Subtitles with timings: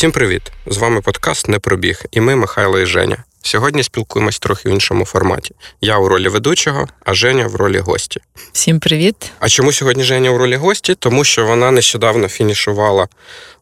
[0.00, 0.42] Всім привіт!
[0.66, 3.24] З вами подкаст Не пробіг і ми, Михайло і Женя.
[3.42, 5.54] Сьогодні спілкуємось трохи в іншому форматі.
[5.80, 8.20] Я у ролі ведучого, а Женя в ролі гості.
[8.52, 9.32] Всім привіт!
[9.38, 10.94] А чому сьогодні Женя у ролі гості?
[10.94, 13.08] Тому що вона нещодавно фінішувала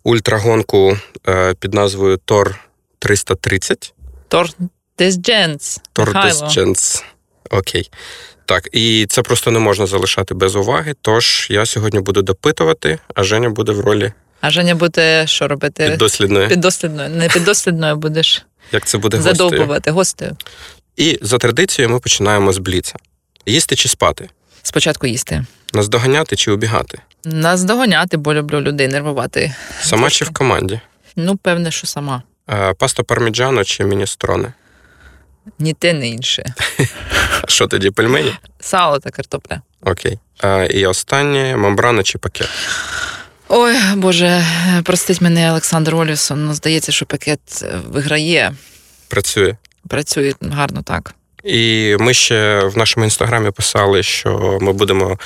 [0.05, 0.99] ультрагонку
[1.29, 2.59] е, під назвою Тор
[2.99, 3.95] 330.
[4.29, 4.49] Тор
[4.99, 5.81] Десдженс.
[5.93, 7.05] Тор Десдженс.
[7.51, 7.91] Окей.
[8.45, 10.95] Так, і це просто не можна залишати без уваги.
[11.03, 14.13] Тож я сьогодні буду допитувати, а Женя буде в ролі.
[14.41, 15.91] А Женя буде що робити?
[15.91, 16.49] Піддослідною.
[16.49, 17.09] Піддослідною.
[17.09, 20.37] Не піддослідною будеш Як це буде задовбувати гостею.
[20.97, 22.95] І за традицією ми починаємо з бліца.
[23.47, 24.29] Їсти чи спати?
[24.63, 25.45] Спочатку їсти.
[25.75, 26.99] Наздоганяти чи убігати?
[27.25, 29.55] Нас доганяти, бо люблю людей нервувати.
[29.83, 30.19] Сама Трошки.
[30.19, 30.81] чи в команді?
[31.17, 32.23] Ну, певне, що сама.
[32.51, 34.53] Е, Паста парміджано чи міністрони?
[35.59, 36.45] Ні те, ні інше.
[37.49, 38.35] Що тоді пельмені?
[38.61, 39.63] Сало та картопля.
[39.83, 40.19] Окей.
[40.45, 42.49] Е, І останнє мембрана чи пакет?
[43.49, 44.45] Ой, Боже,
[44.85, 46.47] простить мене Олександр Олівсон.
[46.47, 48.55] Ну, здається, що пакет е, виграє.
[49.09, 49.57] Працює.
[49.89, 51.15] Працює гарно так.
[51.45, 55.19] І ми ще в нашому інстаграмі писали, що ми будемо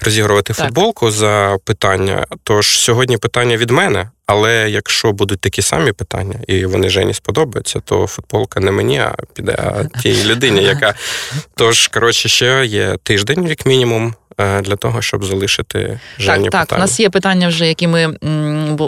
[0.00, 0.66] розігрувати Так.
[0.66, 2.26] футболку за питання.
[2.42, 4.10] Тож сьогодні питання від мене.
[4.26, 9.14] Але якщо будуть такі самі питання, і вони Жені сподобаються, то футболка не мені, а
[9.34, 10.94] піде а тій людині, яка.
[11.54, 16.78] Тож, коротше, ще є тиждень, як мінімум, для того, щоб залишити Жені так, так.
[16.78, 18.16] У нас є питання вже, які ми,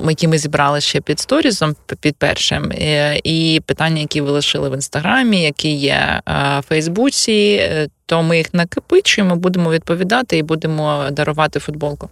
[0.09, 4.75] які ми зібрали ще під сторізом, під першим, е, і питання, які ви лишили в
[4.75, 7.71] інстаграмі, які є е, в Фейсбуці.
[8.09, 12.11] То ми їх накопичуємо, будемо відповідати і будемо дарувати футболку.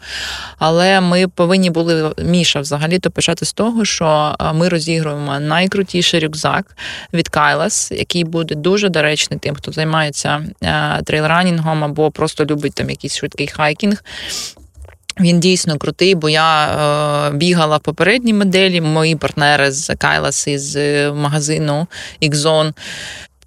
[0.58, 6.20] Але ми повинні були Міша взагалі то почати з того, що е, ми розігруємо найкрутіший
[6.20, 6.76] рюкзак
[7.12, 12.90] від Кайлас, який буде дуже доречний тим, хто займається е, трейлранінгом або просто любить там
[12.90, 14.02] якийсь швидкий хайкінг.
[15.20, 18.80] Він дійсно крутий, бо я е, бігала в попередній моделі.
[18.80, 21.86] Мої партнери з Кайлас із е, магазину
[22.22, 22.72] Xzone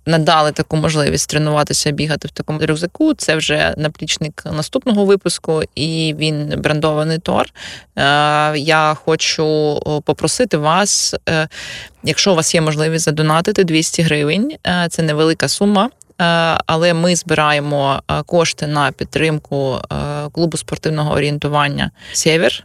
[0.07, 3.13] надали таку можливість тренуватися, бігати в такому рюкзаку.
[3.13, 7.45] Це вже наплічник наступного випуску, і він брендований Тор.
[7.45, 11.47] Е, я хочу попросити вас, е,
[12.03, 15.90] якщо у вас є можливість задонатити 200 гривень, е, це невелика сума.
[16.22, 16.23] Е,
[16.66, 19.95] Але ми збираємо е, кошти на підтримку е,
[20.31, 22.63] клубу спортивного орієнтування Сєвєр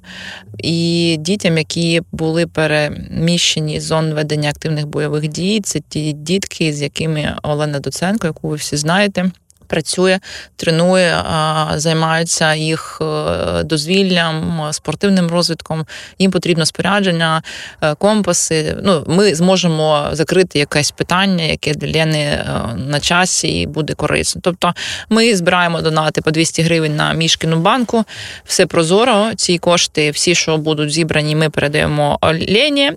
[0.58, 5.60] і дітям, які були переміщені з зон ведення активних бойових дій.
[5.60, 9.30] Це ті дітки, з якими Олена Доценко, яку ви всі знаєте.
[9.72, 10.18] Працює,
[10.56, 15.86] тренує, а, займаються їх е, дозвіллям, спортивним розвитком.
[16.18, 17.42] Їм потрібно спорядження,
[17.82, 18.76] е, компаси.
[18.82, 22.44] Ну, ми зможемо закрити якесь питання, яке для Лени е,
[22.76, 24.40] на часі і буде корисно.
[24.44, 24.74] Тобто
[25.08, 28.04] ми збираємо донати по 200 гривень на Мішкіну банку.
[28.44, 29.34] Все прозоро.
[29.36, 32.92] Ці кошти, всі, що будуть зібрані, ми передаємо Лені,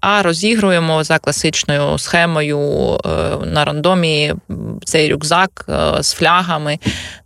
[0.00, 2.58] а, розігруємо за класичною схемою
[3.44, 4.34] на рандомі
[4.84, 6.78] цей рюкзак е, з флягами.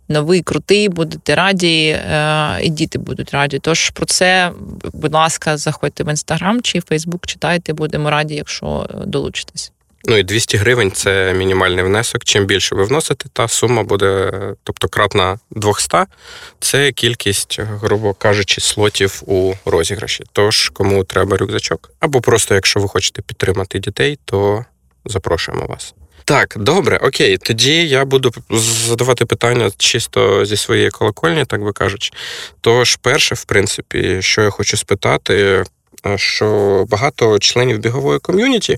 [0.09, 3.59] Новий, крутий, будете раді, е, і діти будуть раді.
[3.59, 4.51] Тож про це,
[4.93, 9.71] будь ласка, заходьте в інстаграм чи Фейсбук, читайте, будемо раді, якщо е, долучитесь.
[10.09, 12.23] Ну і 200 гривень це мінімальний внесок.
[12.23, 14.31] Чим більше ви вносите, та сума буде,
[14.63, 15.97] тобто кратна 200.
[16.59, 20.23] Це кількість, грубо кажучи, слотів у розіграші.
[20.31, 21.91] Тож, кому треба рюкзачок.
[21.99, 24.65] Або просто, якщо ви хочете підтримати дітей, то
[25.05, 25.93] запрошуємо вас.
[26.27, 27.37] Так, добре, окей.
[27.37, 28.31] Тоді я буду
[28.87, 32.11] задавати питання чисто зі своєї колокольні, так би кажучи.
[32.61, 35.63] Тож, перше, в принципі, що я хочу спитати,
[36.15, 38.77] що багато членів бігової community,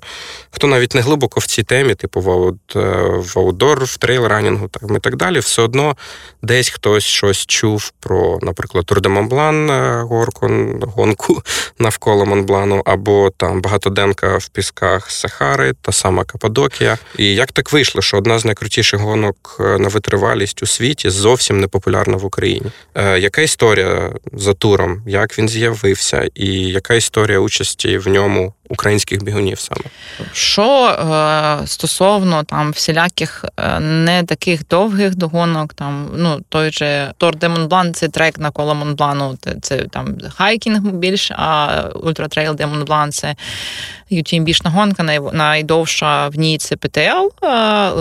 [0.51, 2.79] хто навіть не глибоко в цій темі, типу в, out, е,
[3.15, 5.95] в outdoor, в trail running у там, і так далі, все одно
[6.41, 9.69] десь хтось щось чув про, наприклад, Tour de Mont Blanc,
[10.01, 10.49] горку,
[10.81, 11.43] гонку
[11.79, 16.97] навколо Монблану, або там багатоденка в пісках Сахари, та сама Каппадокія.
[17.17, 21.59] І як так вийшло, що одна з найкрутіших гонок е, на витривалість у світі зовсім
[21.59, 22.71] не популярна в Україні?
[22.95, 25.03] Е, яка історія за туром?
[25.07, 29.81] Як він з'явився, і яка історія участі в ньому українських бігунів саме?
[30.33, 37.13] Що е, стосовно там всіляких е, не таких довгих до гонок, там ну той же
[37.17, 42.55] Tour de Mont Blanc, це трек навколо Монблану, це, це там hiking більш, а Ultra-Trail
[42.55, 43.35] de Mont Blanc це
[44.11, 47.91] UTMB -шна гонка, най- найдовша в ній це PTL, е,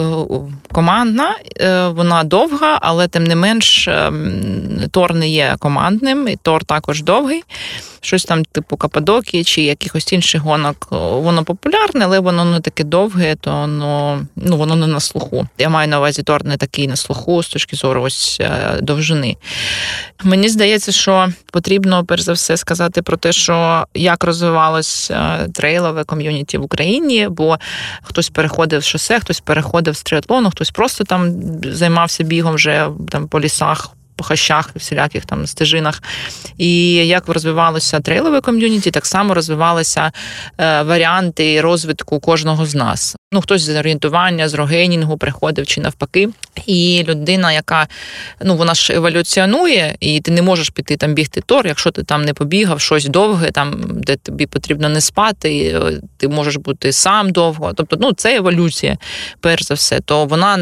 [0.73, 1.35] командна.
[1.88, 7.43] Вона довга, але тим не менш ем, Тор не є командним, і Тор також довгий.
[8.00, 10.58] Щось там, типу Кападокії чи якихось інших гонок.
[10.59, 15.47] Гонок воно популярне, але воно не таке довге, то воно ну воно не на слуху.
[15.59, 19.37] Я маю на увазі торт не такий на слуху з точки зору ось е, довжини.
[20.25, 26.05] Мені здається, що потрібно перш за все сказати про те, що як розвивалось е, трейлове
[26.05, 27.59] ком'юніті в Україні, бо
[28.03, 31.35] хтось переходив з шосе, хтось переходив з триатлону, хтось просто там
[31.65, 33.98] займався бігом вже там по лісах.
[34.19, 36.03] По хащах, всіляких там стежинах,
[36.56, 40.12] і як розвивалося трейлове ком'юніті, так само розвивалися
[40.59, 43.17] е, варіанти розвитку кожного з нас.
[43.32, 46.29] Ну хтось з орієнтування, з рогенінгу приходив чи навпаки.
[46.67, 47.88] І людина, яка
[48.44, 52.23] ну вона ж еволюціонує, і ти не можеш піти там бігти тор, якщо ти там
[52.23, 55.76] не побігав щось довге, там де тобі потрібно не спати, і,
[56.17, 57.73] ти можеш бути сам довго.
[57.75, 58.99] Тобто, ну це еволюція,
[59.41, 60.59] перш за все, то вона.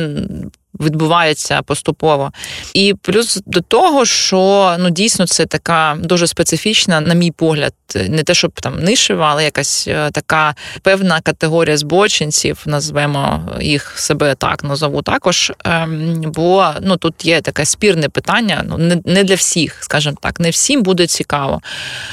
[0.80, 2.32] Відбувається поступово,
[2.74, 8.22] і плюс до того, що ну дійсно це така дуже специфічна, на мій погляд, не
[8.22, 14.64] те, щоб там нишева, але якась е, така певна категорія збочинців, назвемо їх себе так,
[14.64, 15.52] назову також.
[15.64, 18.64] Ем, бо ну тут є таке спірне питання.
[18.68, 21.60] Ну не для всіх, скажімо так, не всім буде цікаво.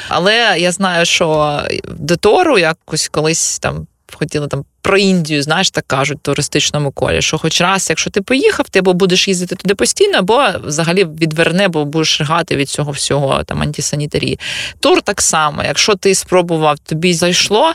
[0.07, 5.83] Але я знаю, що до Тору якось колись там хотіли там про Індію, знаєш, так
[5.87, 9.75] кажуть в туристичному колі, що хоч раз, якщо ти поїхав, ти або будеш їздити туди
[9.75, 14.39] постійно, або взагалі відверне, бо будеш ригати від цього всього там антисанітарії.
[14.79, 17.73] Тур так само, якщо ти спробував, тобі зайшло,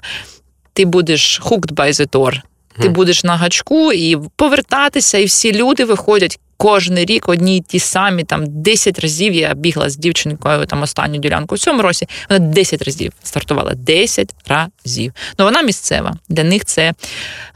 [0.72, 2.40] ти будеш hooked by the tour.
[2.82, 7.78] Ти будеш на гачку і повертатися, і всі люди виходять кожен рік одні й ті
[7.78, 8.24] самі.
[8.24, 12.08] Там 10 разів я бігла з дівчинкою там останню ділянку в цьому році.
[12.30, 13.74] Вона 10 разів стартувала.
[13.74, 15.12] 10 разів.
[15.38, 16.14] Ну вона місцева.
[16.28, 16.92] Для них це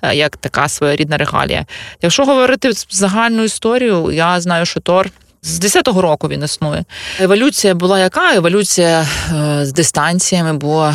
[0.03, 1.67] е, як така своєрідна регалія.
[2.03, 5.11] Якщо говорити загальну історію, я знаю, що Тор.
[5.44, 6.85] З 10-го року він існує.
[7.21, 8.35] Еволюція була яка?
[8.35, 10.94] Еволюція е, з дистанціями, бо е,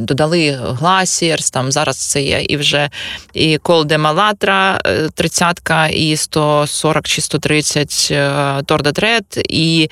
[0.00, 2.90] додали Glaciers, там зараз це є і вже
[3.34, 4.80] і de Malatra,
[5.16, 7.88] 30-ка, і 140 чи 130
[8.66, 9.90] Tour de Tret, і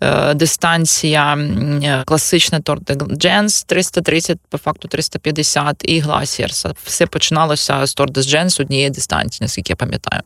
[0.00, 6.74] е, дистанція е, класична de Gens 330, по факту 350, і Glaciers.
[6.84, 10.22] Все починалося з de Gens однієї дистанції, наскільки я пам'ятаю.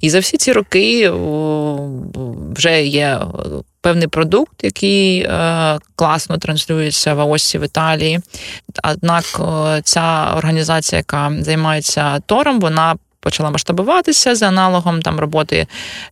[0.00, 1.12] І за всі ці роки
[2.56, 3.20] вже є
[3.80, 8.20] певний продукт, який е, класно транслюється в ОСі в Італії.
[8.84, 12.96] Однак е, ця організація, яка займається тором, вона
[13.26, 15.66] почала масштабуватися за аналогом там роботи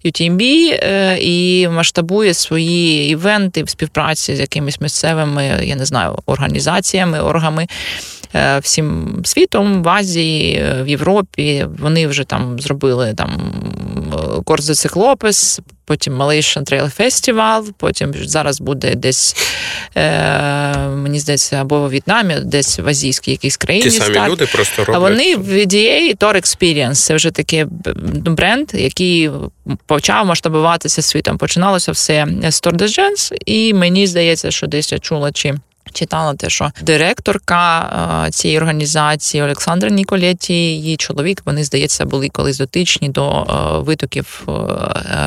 [0.05, 7.21] UTMB е, і масштабує свої івенти в співпраці з якимись місцевими, я не знаю, організаціями,
[7.21, 7.67] оргами.
[8.35, 13.53] Е, всім світом в Азії, е, в Європі вони вже там зробили там
[14.45, 19.37] Корзе Циклопес, потім Malaysian Trail Festival, потім зараз буде десь,
[19.97, 23.85] е, мені здається, або в В'єтнамі, десь в азійській якійсь країні.
[23.85, 24.33] Ті самі старт.
[24.33, 24.97] люди просто роблять.
[24.97, 26.95] А вони в VDA Tour Experience.
[26.95, 27.65] Це вже такий
[28.25, 29.31] бренд, який
[29.87, 31.39] почав масштабуватися світом.
[31.39, 35.55] Починалося все з Tour de Gens, і мені здається, що десь я чула чи.
[35.95, 43.09] Читала те, що директорка цієї організації Олександра Ніколєті, її чоловік, вони здається, були колись дотичні
[43.09, 43.47] до
[43.87, 44.43] витоків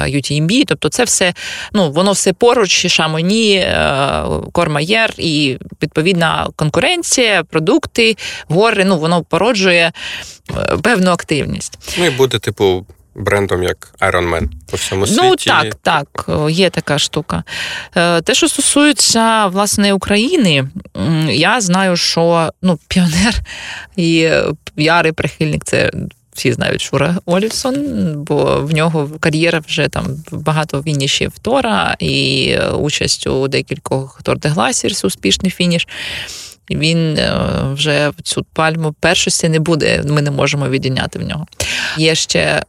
[0.05, 0.63] UTMB.
[0.67, 1.33] Тобто, це все
[1.73, 3.67] ну воно все поруч, шамоні,
[4.51, 8.85] кормаєр і відповідна конкуренція, продукти, гори.
[8.85, 9.91] Ну воно породжує
[10.81, 11.79] певну активність.
[11.97, 12.85] Ну і буде типу
[13.17, 15.21] брендом як Iron Man по всьому світі.
[15.23, 17.43] Ну так, так, є така штука.
[17.95, 20.67] Е, те, що стосується власне України,
[21.29, 23.35] я знаю, що ну, піонер
[23.95, 24.29] і
[24.77, 25.91] ярий прихильник це.
[26.33, 27.75] Всі знають Шура Олівсон,
[28.23, 34.49] бо в нього кар'єра вже там багато фінішів Тора і участь у декількох Тор де
[34.49, 35.87] Гласірс, успішний фініш
[36.69, 37.33] він е,
[37.73, 40.03] вже цю пальму першості не буде.
[40.07, 41.45] Ми не можемо відійняти в нього.
[41.97, 42.63] Є ще е,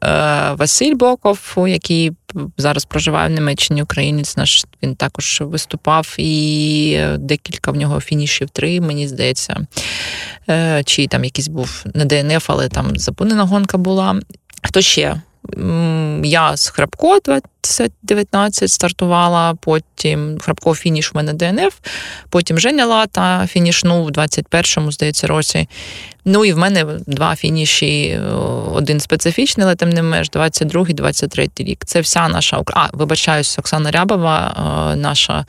[0.53, 2.13] Василь Боков, який
[2.57, 8.81] зараз проживає в Німеччині, українець наш він також виступав, і декілька в нього фінішів три,
[8.81, 9.67] мені здається,
[10.49, 14.21] е, чи там якийсь був не ДНФ, але там запунена гонка була.
[14.63, 15.21] Хто ще?
[16.23, 17.21] Я з Храпко
[17.77, 21.75] 2019 стартувала, потім Храпко фініш у мене ДНФ,
[22.31, 25.69] потім Женя Лата фінішнув у 21-му, здається, році.
[26.31, 28.21] Ну і в мене два фініші,
[28.75, 31.85] один специфічний, але тим не менш, 22-й, 23-й рік.
[31.87, 35.47] Це вся наша А, вибачаюсь, Оксана Рябова, наша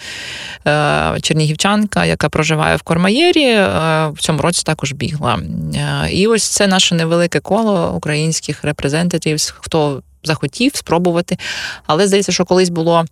[0.67, 3.67] е, чернігівчанка, яка проживає в Кормаєрі, е,
[4.13, 5.39] в цьому році також бігла.
[5.75, 11.37] Е, і ось це наше невелике коло українських репрезентативів, хто захотів спробувати.
[11.85, 13.05] Але здається, що колись було.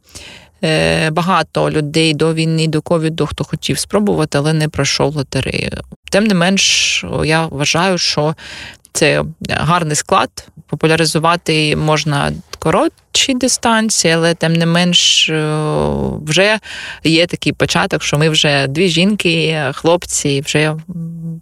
[1.11, 5.71] Багато людей до війни, до ковіду, хто хотів спробувати, але не пройшов лотерею.
[6.11, 8.35] тим не менш, я вважаю, що
[8.93, 10.47] це гарний склад.
[10.67, 15.29] Популяризувати можна коротші дистанції, але тим не менш
[16.25, 16.59] вже
[17.03, 20.75] є такий початок, що ми вже дві жінки, хлопці, вже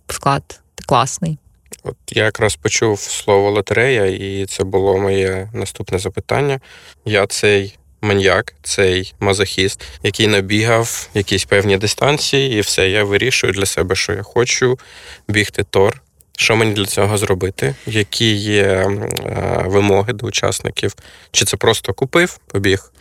[0.08, 1.38] склад класний.
[1.86, 6.60] От я якраз почув слово лотерея, і це було моє наступне запитання.
[7.06, 13.66] Я цей маньяк, цей мазохіст, який набігав якісь певні дистанції, і все, я вирішую для
[13.66, 14.80] себе, що я хочу
[15.28, 16.02] бігти тор.
[16.38, 17.76] Що мені для цього зробити?
[17.88, 20.96] Які є е, вимоги до учасників?
[21.32, 22.92] Чи це просто купив, побіг?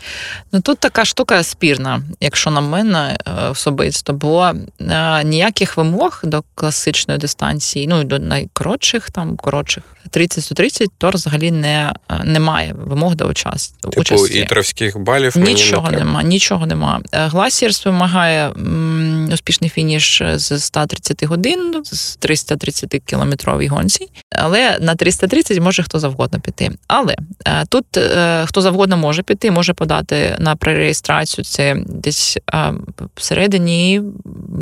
[0.53, 6.45] Ну тут така штука спірна, якщо на мене е, особисто, бо е, ніяких вимог до
[6.55, 11.93] класичної дистанції, ну до найкоротших, там коротших 30-130, то взагалі не
[12.25, 13.75] немає вимог до участі.
[13.83, 14.39] Типу участі.
[14.39, 17.01] і травських балів нічого мені не нема, нічого нема.
[17.13, 24.95] Гласірс вимагає м, успішний фініш з 130 годин, з 330 км кілометровій гонці, але на
[24.95, 26.71] 330 може хто завгодно піти.
[26.87, 27.17] Але
[27.47, 31.45] е, тут е, хто завгодно може піти, може подати на пререєстрацію.
[31.45, 32.73] Це десь е,
[33.15, 34.03] всередині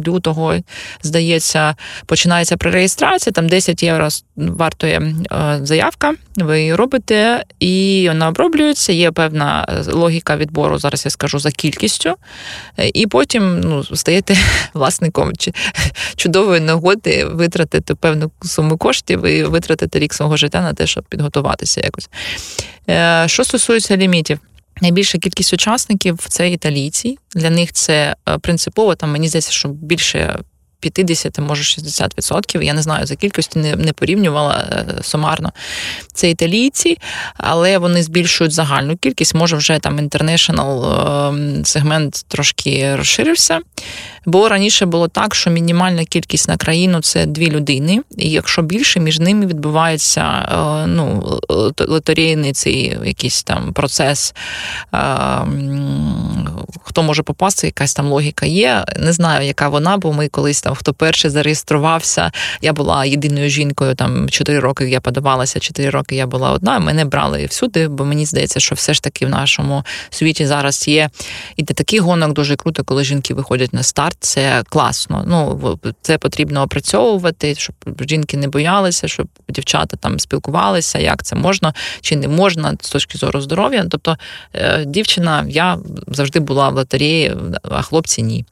[0.06, 0.54] лютого,
[1.02, 1.74] здається,
[2.06, 5.14] починається пререєстрація, там 10 євро вартує
[5.62, 6.14] заявка.
[6.36, 8.92] Ви її робите, і вона оброблюється.
[8.92, 10.78] Є певна логіка відбору.
[10.78, 12.14] Зараз я скажу за кількістю,
[12.94, 14.36] і потім ну, стаєте
[14.74, 15.32] власником
[16.16, 21.80] чудової нагоди витратити певну суму коштів і витратити рік свого життя на те, щоб підготуватися
[21.84, 22.08] якось.
[22.88, 24.38] Е, що стосується лімітів.
[24.80, 27.18] Найбільша кількість учасників це італійці.
[27.34, 28.94] Для них це е, принципово.
[28.94, 30.38] Там мені здається, що більше
[30.82, 32.62] 50, може 60%.
[32.62, 35.52] Я не знаю за кількістю, не не порівнювала е, сумарно.
[36.12, 36.98] Це італійці,
[37.36, 39.34] але вони збільшують загальну кількість.
[39.34, 40.84] Може, вже там інтернешнл
[41.64, 43.60] сегмент трошки розширився.
[44.26, 49.00] Бо раніше було так, що мінімальна кількість на країну це дві людини, і якщо більше,
[49.00, 51.40] між ними відбувається е, ну,
[51.88, 54.34] лотерейний цей якийсь там процес,
[54.94, 54.98] е,
[56.82, 58.84] хто може попасти, якась там логіка є.
[58.96, 62.32] Не знаю, яка вона, бо ми колись там хто перший зареєструвався.
[62.60, 63.94] Я була єдиною жінкою.
[63.94, 66.78] Там 4 роки я подавалася, 4 роки я була одна.
[66.78, 71.10] Мене брали всюди, бо мені здається, що все ж таки в нашому світі зараз є
[71.56, 74.16] і такий гонок дуже круто, коли жінки виходять на старт.
[74.20, 75.24] Це класно.
[75.26, 81.74] Ну це потрібно опрацьовувати, щоб жінки не боялися, щоб дівчата там спілкувалися, як це можна
[82.00, 83.86] чи не можна з точки зору здоров'я.
[83.90, 84.16] Тобто,
[84.54, 88.44] е, дівчина, я завжди була в лотереї, а хлопці ні.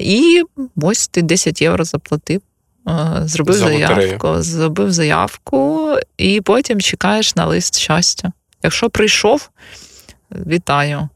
[0.00, 0.42] І
[0.76, 2.42] ось ти 10 євро заплатив.
[2.88, 5.88] Е, зробив За заявку, зробив заявку,
[6.18, 8.32] і потім чекаєш на лист щастя.
[8.62, 9.50] Якщо прийшов,
[10.30, 11.08] вітаю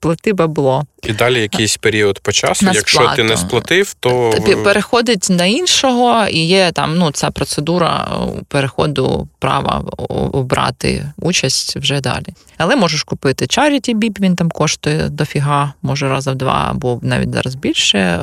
[0.00, 0.86] плати бабло.
[1.02, 2.66] І далі якийсь період по часу.
[2.66, 3.16] На Якщо сплату.
[3.16, 9.84] ти не сплатив, то переходить на іншого, і є там ну ця процедура переходу права
[10.32, 12.26] обрати участь вже далі.
[12.56, 17.32] Але можеш купити Charity Bip, він там коштує дофіга, може раза в два, або навіть
[17.32, 18.20] зараз більше.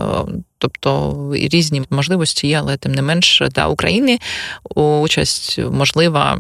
[0.58, 4.20] Тобто різні можливості є, але тим не менш для України
[4.76, 6.40] участь можлива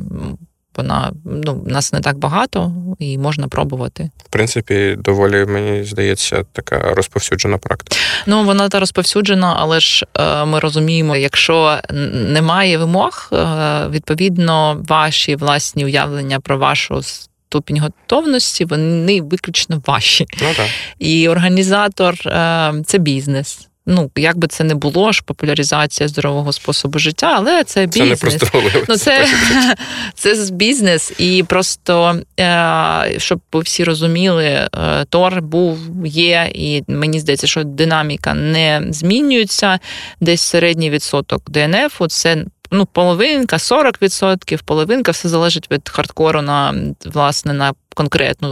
[0.77, 4.09] вона ну нас не так багато і можна пробувати.
[4.17, 7.95] В принципі, доволі мені здається, така розповсюджена практика.
[8.25, 11.79] Ну вона та розповсюджена, але ж е, ми розуміємо, якщо
[12.13, 17.01] немає вимог, е, відповідно, ваші власні уявлення про вашу.
[17.49, 20.25] Ступінь готовності, вони виключно ваші.
[20.41, 20.67] Ну, так.
[20.99, 26.99] І організатор е, це бізнес ну як би це не було ж популяризація здорового способу
[26.99, 28.19] життя, але це бізнес.
[28.19, 29.27] Це не просто ну, це,
[30.13, 34.69] це бізнес, і просто е, щоб всі розуміли, е,
[35.09, 39.79] Тор був, є, і мені здається, що динаміка не змінюється.
[40.21, 46.73] Десь середній відсоток ДНФ це ну, половинка, 40%, половинка, все залежить від хардкору на
[47.05, 48.49] власне на конкретну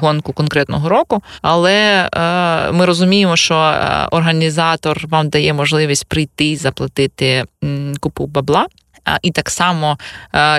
[0.00, 1.22] гонку конкретного року.
[1.42, 8.66] Але е, ми розуміємо, що е, організатор вам дає можливість прийти заплатити м, купу бабла
[9.22, 9.98] і так само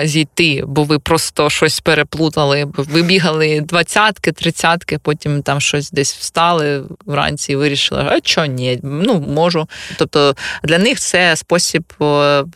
[0.04, 2.66] зійти, бо ви просто щось переплутали.
[2.76, 8.80] Ви бігали двадцятки, тридцятки, потім там щось десь встали вранці і вирішили, а що ні,
[8.82, 9.68] ну можу.
[9.98, 11.84] Тобто для них це спосіб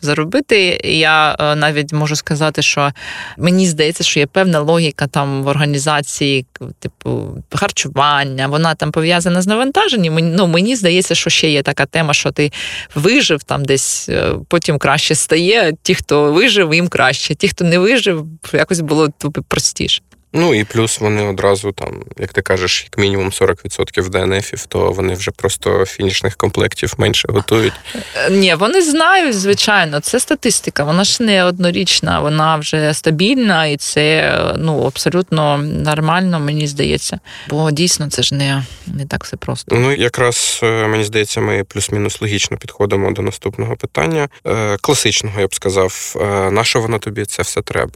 [0.01, 0.81] заробити.
[0.83, 2.91] Я навіть можу сказати, що
[3.37, 6.45] мені здається, що є певна логіка там в організації,
[6.79, 10.35] типу харчування, вона там пов'язана з навантаженням.
[10.35, 12.51] Ну, Мені здається, що ще є така тема, що ти
[12.95, 17.35] вижив там десь, е, потім краще стає ті, хто вижив, їм краще.
[17.35, 19.09] Ті, хто не вижив, якось було
[19.47, 20.01] простіше.
[20.33, 25.13] Ну і плюс вони одразу там, як ти кажеш, як мінімум 40% ДНФів, то вони
[25.13, 27.73] вже просто фінішних комплектів менше готують.
[28.15, 30.83] Е, Ні, вони знають, звичайно, це статистика.
[30.83, 37.19] Вона ж не однорічна, вона вже стабільна, і це ну абсолютно нормально, мені здається.
[37.49, 39.75] Бо дійсно це ж не, не так все просто.
[39.75, 44.29] Ну якраз е, мені здається, ми плюс-мінус логічно підходимо до наступного питання.
[44.47, 46.15] Е, Класичного я б сказав,
[46.51, 47.91] на що воно тобі це все треба?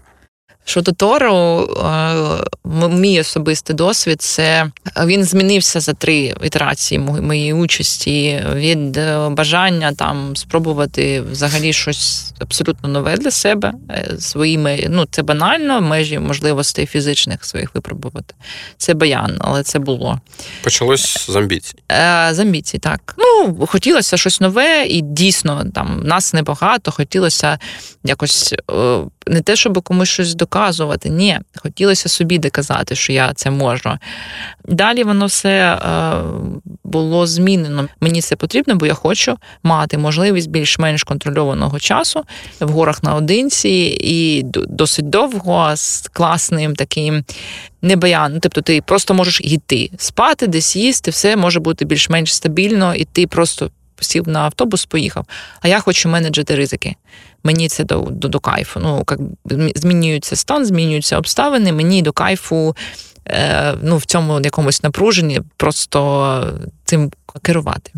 [0.66, 4.72] Щодо Тору, е, мій особистий досвід, це
[5.06, 12.90] він змінився за три ітерації моєї участі від е, бажання там спробувати взагалі щось абсолютно
[12.90, 14.86] нове для себе е, своїми.
[14.90, 18.34] Ну це банально, межі можливостей фізичних своїх випробувати.
[18.78, 20.20] Це баян, але це було.
[20.64, 21.76] Почалось з амбіцій.
[21.92, 23.16] Е, З амбіцій, так.
[23.18, 27.60] Ну, хотілося щось нове, і дійсно там нас небагато, хотілося
[28.04, 28.56] якось
[29.28, 31.10] не те, щоб комусь щось доказувати.
[31.10, 33.98] Ні, хотілося собі доказати, що я це можу.
[34.84, 36.14] Далі воно все е,
[36.84, 37.88] було змінено.
[38.02, 42.26] Мені це потрібно, бо я хочу мати можливість більш-менш контрольованого часу
[42.60, 47.24] в горах наодинці і досить довго з класним таким
[47.82, 48.34] не баян.
[48.34, 53.06] Ну, тобто ти просто можеш йти, спати, десь їсти, все може бути більш-менш стабільно, і
[53.06, 55.26] ти просто сів на автобус, поїхав.
[55.62, 56.96] А я хочу менеджити ризики.
[57.44, 58.80] Мені це до, до, до кайфу.
[58.80, 59.20] Ну, як
[59.76, 61.74] змінюється стан, змінюються обставини.
[61.74, 62.76] Мені до кайфу
[63.82, 67.12] ну, в цьому якомусь напруженні просто цим
[67.42, 67.92] керувати.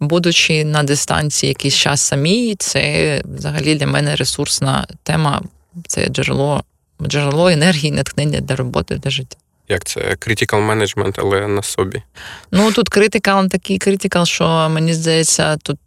[0.00, 5.42] Будучи на дистанції якийсь час самій, це взагалі для мене ресурсна тема,
[5.86, 6.64] це джерело,
[7.02, 9.36] джерело енергії, натхнення для роботи, для життя.
[9.68, 12.02] Як це critical management, але на собі.
[12.50, 15.78] Ну тут критикал такий критикал, що мені здається, тут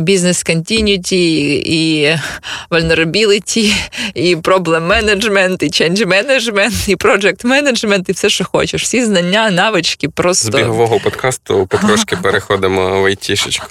[0.00, 1.14] бізнес continuity,
[1.64, 2.16] і
[2.70, 3.74] vulnerability,
[4.14, 8.82] і problem management, і change management, і project management, і все, що хочеш.
[8.82, 13.66] Всі знання, навички З бігового подкасту потрошки переходимо в айтішечку.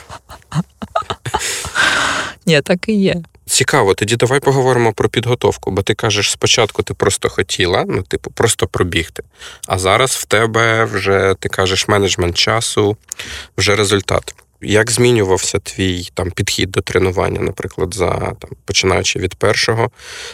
[2.46, 3.16] ні, так і є.
[3.50, 8.32] Цікаво, тоді давай поговоримо про підготовку, бо ти кажеш, спочатку ти просто хотіла, ну, типу,
[8.32, 9.24] просто пробігти.
[9.68, 12.98] А зараз в тебе вже ти кажеш менеджмент часу,
[13.58, 14.36] вже результат.
[14.62, 19.90] Як змінювався твій там підхід до тренування, наприклад, за там починаючи від першого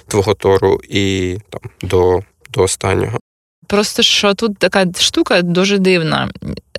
[0.08, 3.19] твого тору і там до, до останнього?
[3.67, 6.30] Просто що тут така штука дуже дивна.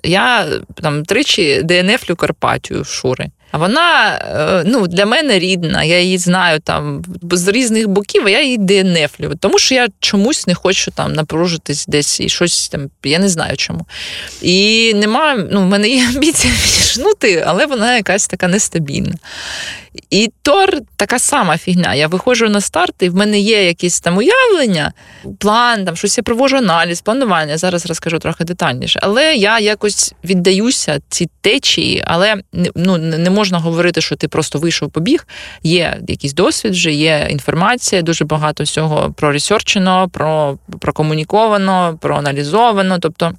[0.03, 0.47] Я
[0.81, 3.29] там тричі ДНФлю Карпатію Шури.
[3.51, 8.29] А вона е, ну, для мене рідна, я її знаю там з різних боків, а
[8.29, 9.35] я її ДНФлю.
[9.39, 13.57] Тому що я чомусь не хочу там напружитись десь і щось там, я не знаю
[13.57, 13.85] чому.
[14.41, 19.13] І нема, ну, в мене є амбіція віджнути, але вона якась така нестабільна.
[20.09, 21.93] І Тор така сама фігня.
[21.93, 24.93] Я виходжу на старт, і в мене є якісь там уявлення,
[25.39, 27.57] план, там щось я провожу аналіз, планування.
[27.57, 28.99] Зараз розкажу трохи детальніше.
[29.03, 32.35] Але я якось віддаюся цій течії, але
[32.75, 35.27] ну, не можна говорити, що ти просто вийшов, побіг.
[35.63, 43.33] Є якийсь досвід, вже є інформація, дуже багато всього проресерчено, про, прокомуніковано, проаналізовано, тобто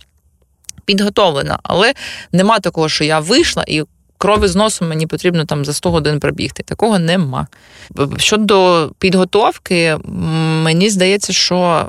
[0.85, 1.59] підготовлено.
[1.63, 1.93] Але
[2.33, 3.83] нема такого, що я вийшла і
[4.19, 6.63] крови з носом мені потрібно там за 100 годин пробігти.
[6.63, 7.47] Такого нема.
[8.17, 9.97] Щодо підготовки,
[10.63, 11.89] мені здається, що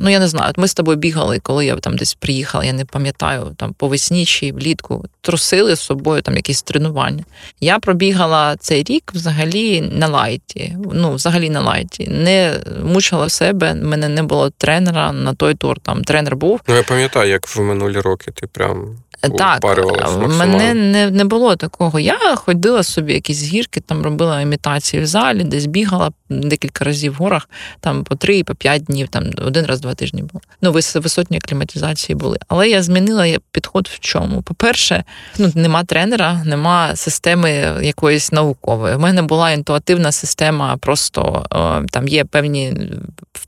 [0.00, 2.84] ну я не знаю, ми з тобою бігали, коли я там десь приїхала, я не
[2.84, 7.24] пам'ятаю, там по весні чи влітку трусили з собою там якісь тренування.
[7.60, 10.76] Я пробігала цей рік взагалі на лайті.
[10.92, 12.08] Ну, взагалі на лайті.
[12.08, 15.80] Не мучила себе, мене не було тренера на той тур.
[15.80, 16.60] Там тренер був.
[16.68, 18.96] Ну я пам'ятаю, як в минулі роки ти прям.
[19.38, 19.64] Так,
[20.28, 22.00] мене не не було такого.
[22.00, 27.16] Я ходила собі якісь гірки, там робила імітації в залі, десь бігала декілька разів в
[27.16, 27.48] горах,
[27.80, 30.40] там по три, по п'ять днів, там один раз два тижні було.
[30.62, 32.38] Ну, висотні акліматизації були.
[32.48, 34.42] Але я змінила підход в чому.
[34.42, 35.04] По-перше,
[35.38, 37.50] ну нема тренера, нема системи
[37.82, 38.96] якоїсь наукової.
[38.96, 41.46] У мене була інтуативна система, просто
[41.90, 42.72] там є певні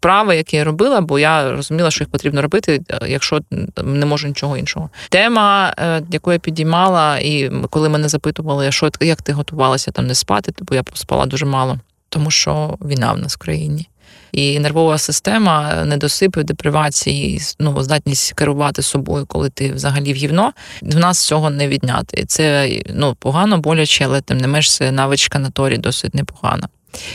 [0.03, 3.41] вправи, які я робила, бо я розуміла, що їх потрібно робити, якщо
[3.85, 4.91] не можу нічого іншого.
[5.09, 5.75] Тема.
[6.11, 10.75] Яку я підіймала, і коли мене запитували, що як ти готувалася там не спати, бо
[10.75, 13.89] я спала дуже мало, тому що війна в нас в країні.
[14.33, 20.97] І нервова система, недосипи, депривації, ну, здатність керувати собою, коли ти взагалі в гівно, в
[20.99, 22.25] нас цього не відняти.
[22.25, 26.69] Це ну, погано, боляче, але тим не менш це навичка на торі досить непогана.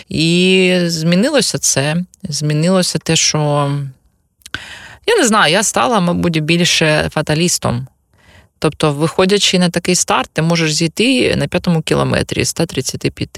[0.10, 1.96] І змінилося це.
[2.24, 3.72] Змінилося те, що
[5.06, 7.88] я не знаю, я стала, мабуть, більше фаталістом.
[8.60, 13.30] Тобто, виходячи на такий старт, ти можеш зійти на п'ятому кілометрі з 135,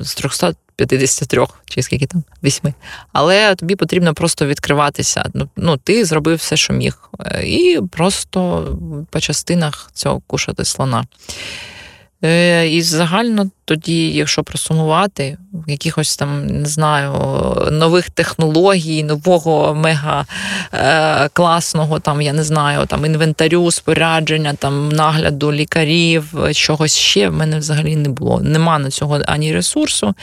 [0.00, 0.54] з 300
[0.86, 2.74] 53 чи скільки там, 8.
[3.12, 5.24] Але тобі потрібно просто відкриватися.
[5.34, 8.66] Ну, ну ти зробив все, що міг, е, і просто
[9.10, 11.04] по частинах цього кушати слона.
[12.24, 17.12] Е, І загально тоді, якщо просумувати, якихось там не знаю
[17.70, 20.26] нових технологій, нового мега
[20.72, 27.32] е, класного, там я не знаю, там інвентарю, спорядження, там нагляду лікарів, чогось ще в
[27.32, 28.40] мене взагалі не було.
[28.40, 30.14] Нема на цього ані ресурсу,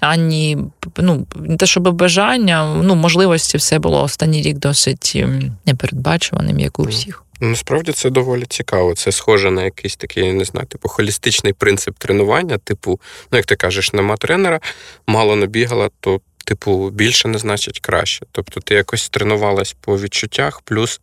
[0.00, 0.58] ані
[0.96, 5.24] ну не те, щоб бажання, ну можливості все було останній рік досить
[5.66, 7.24] непередбачуваним, як у всіх.
[7.40, 8.94] Насправді це доволі цікаво.
[8.94, 12.58] Це схоже на якийсь такий, я не знаю, типу холістичний принцип тренування.
[12.58, 13.00] Типу,
[13.32, 14.60] ну як ти кажеш, нема тренера,
[15.06, 18.26] мало набігала, то, типу, більше не значить краще.
[18.32, 21.00] Тобто ти якось тренувалась по відчуттях, плюс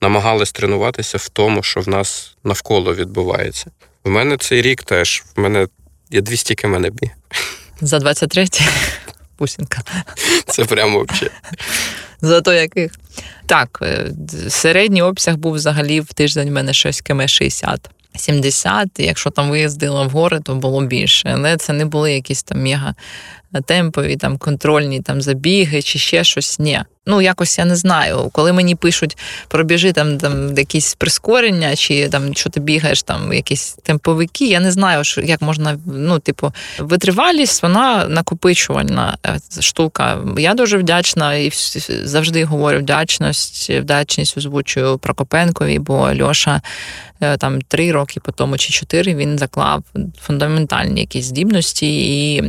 [0.00, 3.70] намагалась тренуватися в тому, що в нас навколо відбувається.
[4.04, 5.68] В мене цей рік теж, в мене
[6.10, 7.10] є 200 км біг.
[7.80, 8.46] За 23
[9.36, 9.82] Пусінка.
[10.46, 11.30] Це прямо взагалі.
[12.24, 12.92] Зато яких.
[13.46, 14.10] Так, е,
[14.48, 17.90] середній обсяг був взагалі в тиждень в мене щось км 60.
[18.16, 21.32] 70, якщо там виїздила в гори, то було більше.
[21.34, 22.94] Але це не були якісь там мега
[23.66, 26.58] темпові, там контрольні там забіги чи ще щось.
[26.58, 26.80] Ні.
[27.06, 28.30] Ну, якось я не знаю.
[28.32, 29.16] Коли мені пишуть
[29.48, 34.72] пробіжи там там якісь прискорення, чи там що ти бігаєш, там якісь темповики, я не
[34.72, 40.18] знаю, що як можна, ну, типу, витривалість, вона накопичувальна е, штука.
[40.38, 41.50] Я дуже вдячна і
[42.04, 46.62] завжди говорю вдячність, вдячність озвучую Прокопенкові, бо Льоша
[47.20, 49.82] е, там три роки по тому чи чотири він заклав
[50.20, 51.86] фундаментальні якісь здібності
[52.34, 52.42] і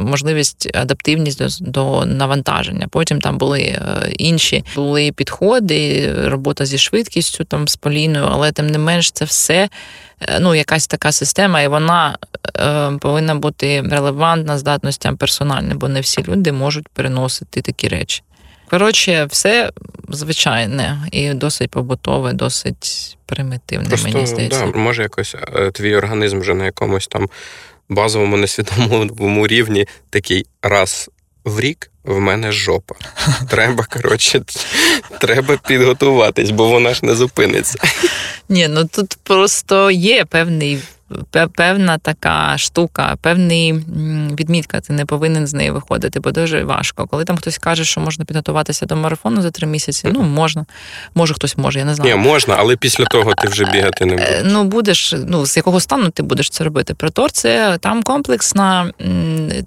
[0.00, 2.88] можливість адаптивність до, до навантаження.
[2.90, 3.78] Потім там були.
[4.18, 9.68] Інші були підходи, робота зі швидкістю там з Поліною, але тим не менш це все
[10.20, 12.18] е, ну, якась така система, і вона
[12.56, 18.22] е, повинна бути релевантна здатностям персональним, бо не всі люди можуть переносити такі речі.
[18.70, 19.70] Коротше, все
[20.08, 24.70] звичайне і досить побутове, досить примітивне, Просто, мені здається.
[24.72, 27.28] Да, може, якось е, твій організм вже на якомусь там
[27.88, 31.10] базовому несвідомому рівні такий раз
[31.44, 32.94] в рік в мене жопа.
[33.50, 34.42] Треба, коротше,
[35.20, 37.78] треба підготуватись, бо вона ж не зупиниться.
[38.48, 40.78] Ні, ну тут просто є певний
[41.54, 43.72] певна така штука, певний
[44.38, 47.06] відмітка, ти не повинен з неї виходити, бо дуже важко.
[47.06, 50.64] Коли там хтось каже, що можна підготуватися до марафону за три місяці, ну можна.
[51.14, 52.16] Може, хтось може, я не знаю.
[52.16, 54.42] Ні, можна, але після того ти вже бігати не будеш.
[54.44, 56.94] Ну, будеш, ну, з якого стану ти будеш це робити?
[56.94, 58.92] Притор це там комплексна,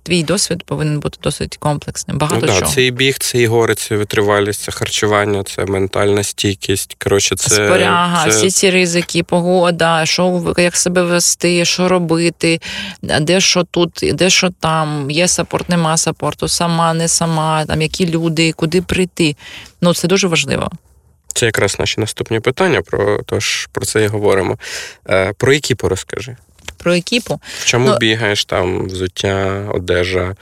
[0.03, 2.17] твій досвід повинен бути досить комплексним.
[2.17, 2.71] Багато ну, чого.
[2.71, 6.95] Це і біг, це і гори, це витривалість, це харчування, це ментальна стійкість.
[7.03, 8.29] Коротше, це споряга, це...
[8.29, 12.59] всі ці ризики, погода, що як себе вести що робити,
[13.01, 18.09] де що тут, де що там, є сапорт, нема сапорту, сама, не сама, там які
[18.09, 19.35] люди, куди прийти.
[19.81, 20.71] Ну це дуже важливо.
[21.33, 24.57] Це якраз наші наступні питання, про тож про це і говоримо.
[25.09, 26.37] Е, Про екіпу розкажи.
[26.77, 27.39] Про екіпу.
[27.59, 30.35] В чому ну, бігаєш там взуття, одежа,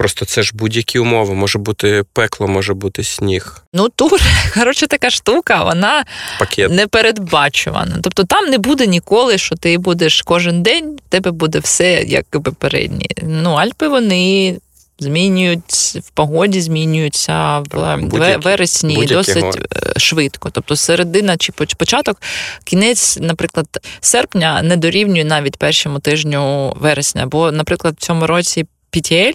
[0.00, 1.34] Просто це ж будь-які умови.
[1.34, 3.62] Може бути пекло, може бути сніг.
[3.72, 4.20] Ну тур,
[4.54, 6.04] коротше, така штука, вона
[6.38, 6.70] Пакет.
[6.70, 7.98] непередбачувана.
[8.02, 12.26] Тобто там не буде ніколи, що ти будеш кожен день, в тебе буде все як
[12.30, 13.10] попередні.
[13.22, 14.58] Ну, Альпи вони.
[14.98, 15.72] Змінюють
[16.04, 19.64] в погоді, змінюються в будь-які, вересні будь-які досить гори.
[19.96, 20.50] Е, швидко.
[20.50, 22.22] Тобто середина чи початок,
[22.64, 23.66] кінець, наприклад,
[24.00, 27.26] серпня не дорівнює навіть першому тижню вересня.
[27.26, 29.34] Бо, наприклад, в цьому році PTL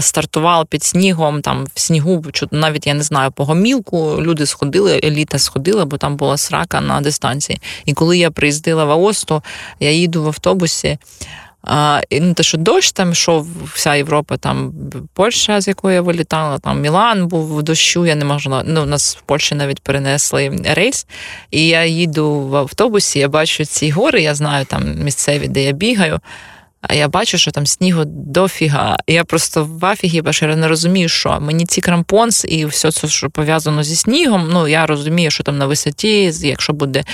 [0.00, 5.38] стартував під снігом, там в снігу, навіть я не знаю, по гомілку люди сходили, еліта
[5.38, 7.60] сходила, бо там була срака на дистанції.
[7.84, 9.42] І коли я приїздила в Аосту,
[9.80, 10.98] я їду в автобусі.
[11.62, 14.72] А, і ну, те, що дощ там йшов, вся Європа, там
[15.14, 18.62] Польща, з якої я вилітала, там Мілан був в дощу, я не можу.
[18.64, 21.06] Ну, нас в Польщі навіть перенесли рейс.
[21.50, 25.72] І я їду в автобусі, я бачу ці гори, я знаю там місцеві, де я
[25.72, 26.20] бігаю.
[26.82, 28.98] А я бачу, що там снігу дофіга.
[29.06, 33.30] Я просто в афігі, я не розумію, що мені ці крампонс і все це, що
[33.30, 34.48] пов'язано зі снігом.
[34.52, 37.04] Ну я розумію, що там на висоті, якщо буде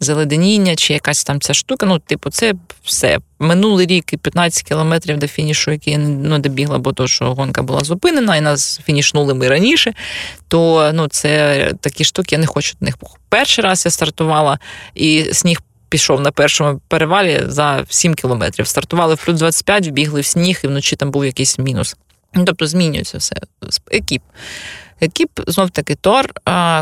[0.00, 1.86] заледеніння чи якась там ця штука.
[1.86, 2.54] Ну, типу, це
[2.84, 3.18] все.
[3.38, 7.62] Минулий рік і 15 кілометрів до фінішу, який я не добігла, бо то, що гонка
[7.62, 9.92] була зупинена, і нас фінішнули ми раніше.
[10.48, 12.94] То ну, це такі штуки, я не хочу до них.
[13.28, 14.58] Перший раз я стартувала,
[14.94, 18.66] і сніг пішов на першому перевалі за 7 кілометрів.
[18.66, 21.96] Стартували в плюс 25, вбігли в сніг, і вночі там був якийсь мінус.
[22.34, 23.36] Ну, Тобто змінюється все.
[23.90, 24.22] Екіп.
[25.00, 26.30] Екіп, знов таки тор.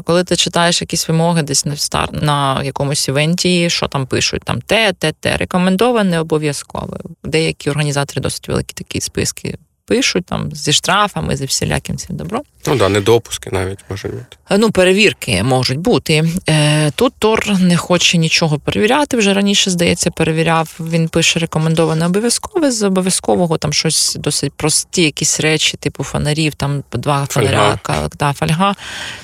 [0.05, 4.43] Коли ти читаєш якісь вимоги десь на старт на якомусь event і, що там пишуть,
[4.45, 6.99] там те, те, те, рекомендоване обов'язково.
[7.25, 12.43] Деякі організатори досить великі такі списки пишуть там зі штрафами, зі всіляким цим добром.
[12.69, 14.27] Ну да, недопуски навіть можуть бути.
[14.51, 16.25] Е, Ну, перевірки можуть бути.
[16.49, 19.17] Е, Тут Тор не хоче нічого перевіряти.
[19.17, 20.77] Вже раніше, здається, перевіряв.
[20.81, 22.71] Він пише рекомендоване обов'язкове.
[22.71, 28.33] З обов'язкового там щось досить прості, якісь речі, типу фонарів, там два фонаря, ка- да,
[28.33, 28.75] фольга,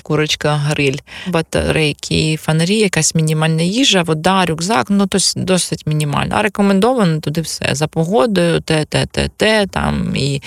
[0.03, 4.85] курочка, гриль, батарейки, фонарі, якась мінімальна їжа, вода, рюкзак.
[4.89, 6.35] Ну, то досить мінімально.
[6.37, 10.41] А рекомендовано туди все за погодою, те, те, те, те, там і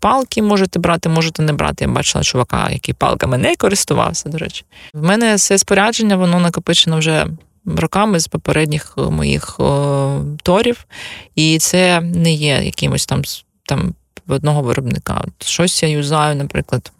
[0.00, 1.84] Палки можете брати, можете не брати.
[1.84, 4.64] Я бачила чувака, який палками не користувався, до речі.
[4.94, 7.26] В мене все спорядження, воно накопичено вже
[7.66, 10.84] роками з попередніх е, моїх о, торів,
[11.34, 13.22] і це не є якимось там
[13.66, 13.94] там
[14.28, 15.24] одного виробника.
[15.38, 16.92] Щось я юзаю, наприклад.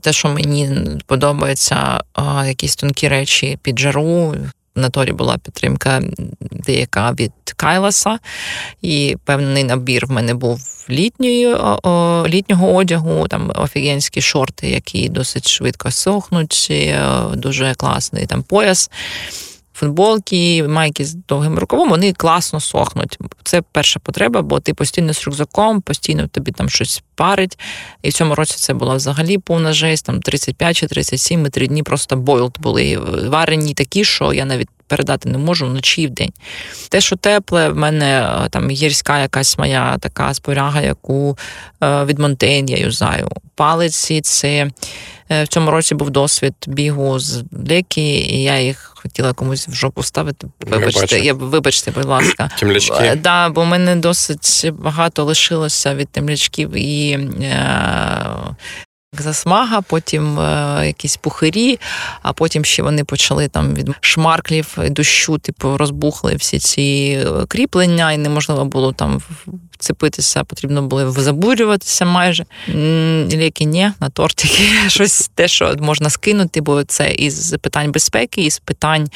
[0.00, 0.70] Те, що мені
[1.06, 4.34] подобається, а, якісь тонкі речі під жару.
[4.76, 6.02] На торі була підтримка
[6.40, 8.18] деяка від Кайласа,
[8.82, 11.56] і певний набір в мене був літньої,
[12.26, 18.90] літнього одягу, там офігенські шорти, які досить швидко сохнуть, е, дуже класний там пояс.
[19.74, 23.18] Футболки, майки з довгим рукавом, вони класно сохнуть.
[23.42, 27.58] Це перша потреба, бо ти постійно з рюкзаком, постійно тобі там щось парить.
[28.02, 31.66] І в цьому році це була взагалі повна жесть, там 35 чи 37, ми три
[31.66, 32.98] дні просто бойлд були.
[33.28, 36.32] Варені такі, що я навіть передати не можу вночі і вдень.
[36.88, 41.38] Те, що тепле, в мене е, там гірська якась моя така споряга, яку
[41.82, 43.28] е, від Монтейн я юзаю.
[43.54, 44.70] Палиці це
[45.30, 50.02] в цьому році був досвід бігу з лекі, і я їх хотіла комусь в жопу
[50.02, 50.46] ставити.
[50.60, 52.50] Вибачте, я, вибачте, будь ласка.
[52.58, 52.94] Темлячки.
[53.00, 57.10] Е, Да, бо в мене досить багато лишилося від темлячків і
[57.42, 58.26] е,
[59.22, 61.78] засмага, потім е, якісь пухирі,
[62.22, 68.12] а потім ще вони почали там від шмарклів дощу, типу, розбухли всі ці е, кріплення,
[68.12, 69.22] і неможливо було там
[69.70, 72.44] вцепитися, потрібно було забурюватися майже.
[73.32, 78.58] Ліки ні, на тортики щось те, що можна скинути, бо це із питань безпеки, із
[78.58, 79.08] питань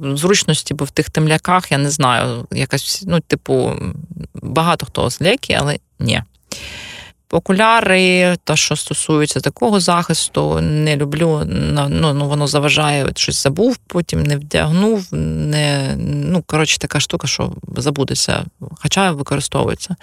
[0.00, 3.72] зручності, бо в тих темляках я не знаю, якась, ну, типу,
[4.34, 6.22] багато хто з ліки, але ні.
[7.30, 11.42] Окуляри, те, що стосується такого захисту, не люблю.
[11.46, 15.14] Ну, ну воно заважає, щось забув, потім не вдягнув.
[15.14, 18.44] Не, ну, коротше, така штука, що забудеться,
[18.82, 19.96] хоча використовується.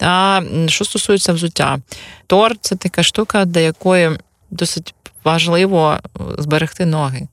[0.00, 1.78] А що стосується взуття,
[2.26, 4.10] тор це така штука, для якої
[4.50, 4.94] досить
[5.24, 5.98] важливо
[6.38, 7.28] зберегти ноги.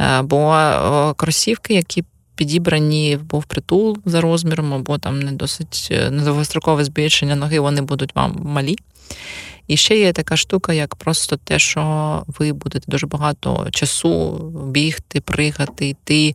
[0.00, 2.04] Е, Бо кросівки, які
[2.36, 7.80] підібрані або впритул за розміром, або там не досить е, на довгострокове збільшення ноги, вони
[7.80, 8.76] будуть вам малі.
[9.68, 14.32] І ще є така штука, як просто те, що ви будете дуже багато часу
[14.66, 16.34] бігти, пригати, йти.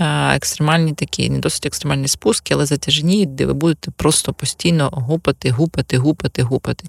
[0.00, 5.50] е, Екстремальні такі, не досить екстремальні спуски, але затяжні, де ви будете просто постійно гупати,
[5.50, 6.84] гупати, гупати, гупати.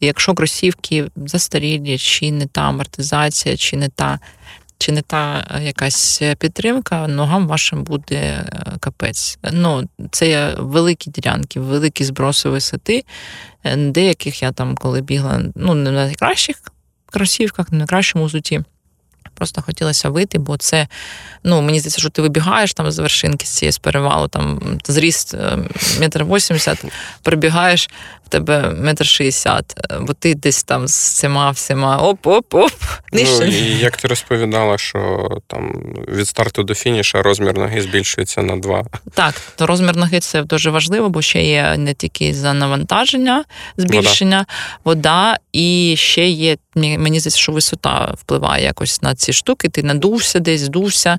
[0.00, 4.18] Якщо кросівки застарілі, чи не та амортизація, чи не та
[4.78, 9.38] чи не та е, якась підтримка, ногам вашим буде е, капець.
[9.52, 13.04] Ну, це великі ділянки, великі зброси висоти,
[13.64, 16.56] е, деяких я там, коли бігла, ну, не на найкращих
[17.06, 18.62] кросівках, не на найкращому взуті.
[19.34, 20.88] Просто хотілося вийти, бо це,
[21.44, 25.34] ну, мені здається, що ти вибігаєш там з вершинки з цієї з перевалу, там зріст
[26.00, 26.84] метр вісімдесят,
[27.22, 27.90] прибігаєш,
[28.28, 29.64] в тебе метр шістдесят,
[30.00, 32.72] бо ти десь там з цими всіма оп-оп-оп,
[33.12, 38.56] Ну, і як ти розповідала, що там від старту до фініша розмір ноги збільшується на
[38.56, 38.84] 2.
[39.14, 43.44] Так, то розмір ноги це дуже важливо, бо ще є не тільки за навантаження,
[43.76, 44.46] збільшення,
[44.84, 49.68] вода, і ще є, мені мені здається, що висота впливає якось на ці штуки.
[49.68, 51.18] Ти надувся десь, здувся.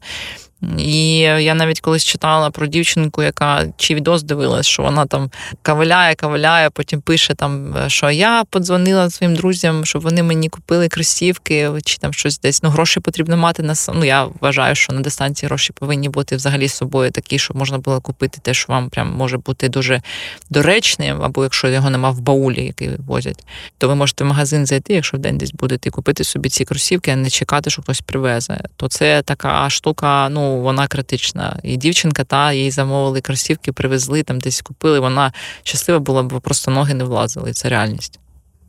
[0.78, 6.15] І я навіть колись читала про дівчинку, яка чи відос дивилась, що вона там кавиляє,
[6.15, 11.98] кавиляє, потім пише там, що я подзвонила своїм друзям, щоб вони мені купили кросівки, чи
[11.98, 12.63] там щось десь.
[12.63, 16.67] Ну, гроші потрібно мати на Ну, я вважаю, що на дистанції гроші повинні бути взагалі
[16.67, 20.02] з собою такі, щоб можна було купити те, що вам прям може бути дуже
[20.50, 23.45] доречним, або якщо його нема в баулі, який возять,
[23.78, 27.12] то ви можете в магазин зайти, якщо в день десь будете купити собі ці кросівки,
[27.12, 28.62] а не чекати, що хтось привезе.
[28.76, 31.59] То це така штука, ну вона критична.
[31.63, 34.99] І дівчинка та їй замовили кросівки, привезли там, десь купили.
[34.99, 35.33] Вона
[35.63, 37.53] щаслива була, бо просто ноги не влазили.
[37.53, 38.19] Це реальність.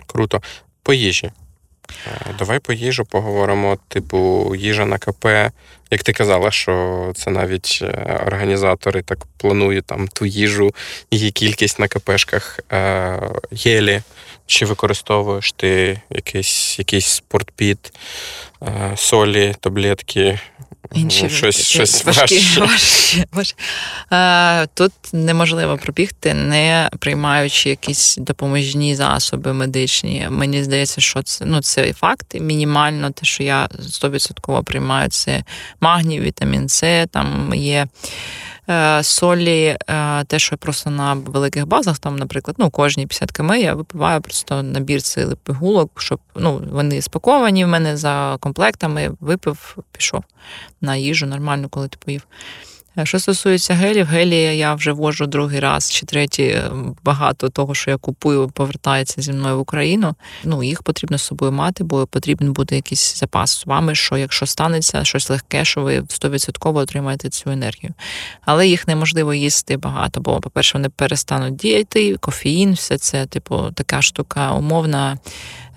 [0.07, 0.43] Круто.
[0.83, 1.31] По їжі.
[2.07, 3.79] Е, Давай по їжу поговоримо.
[3.89, 5.27] Типу, їжа на КП.
[5.91, 10.75] Як ти казала, що це навіть е, організатори так планують там ту їжу,
[11.11, 12.61] її кількість на КПшках.
[12.73, 14.03] Е, Єлі,
[14.47, 17.93] чи використовуєш ти якийсь, якийсь спортпіт,
[18.63, 20.41] е, солі, таблетки,
[20.95, 22.43] Інші щось, щось важкі.
[24.13, 30.27] Е, Тут неможливо пробігти, не приймаючи якісь допоможні засоби медичні.
[30.31, 32.35] Мені здається, що це ну це факт.
[32.41, 35.45] Мінімально те, що я 100% приймаю, це
[35.81, 37.87] магній, вітамін С, там є.
[38.71, 43.53] Е, Солі, е, те, що просто на великих базах, там, наприклад, ну, кожні 50 км
[43.53, 49.77] я випиваю просто набір цих пігулок, щоб ну, вони спаковані в мене за комплектами, випив,
[49.93, 50.25] пішов
[50.81, 52.27] на їжу нормально, коли ти поїв.
[52.99, 56.43] Е, Що стосується гелів, гелі я вже вожу другий раз чи третій.
[56.47, 56.71] Е,
[57.05, 60.15] Багато того, що я купую, повертається зі мною в Україну.
[60.45, 64.47] Ну, їх потрібно з собою мати, бо потрібен буде якийсь запас з вами, що якщо
[64.47, 67.95] станеться щось легке, що ви 100% отримаєте цю енергію.
[68.45, 74.03] Але їх неможливо їсти багато, бо, по-перше, вони перестануть діяти, кофеїн, все це, типу, така
[74.03, 75.19] штука умовна.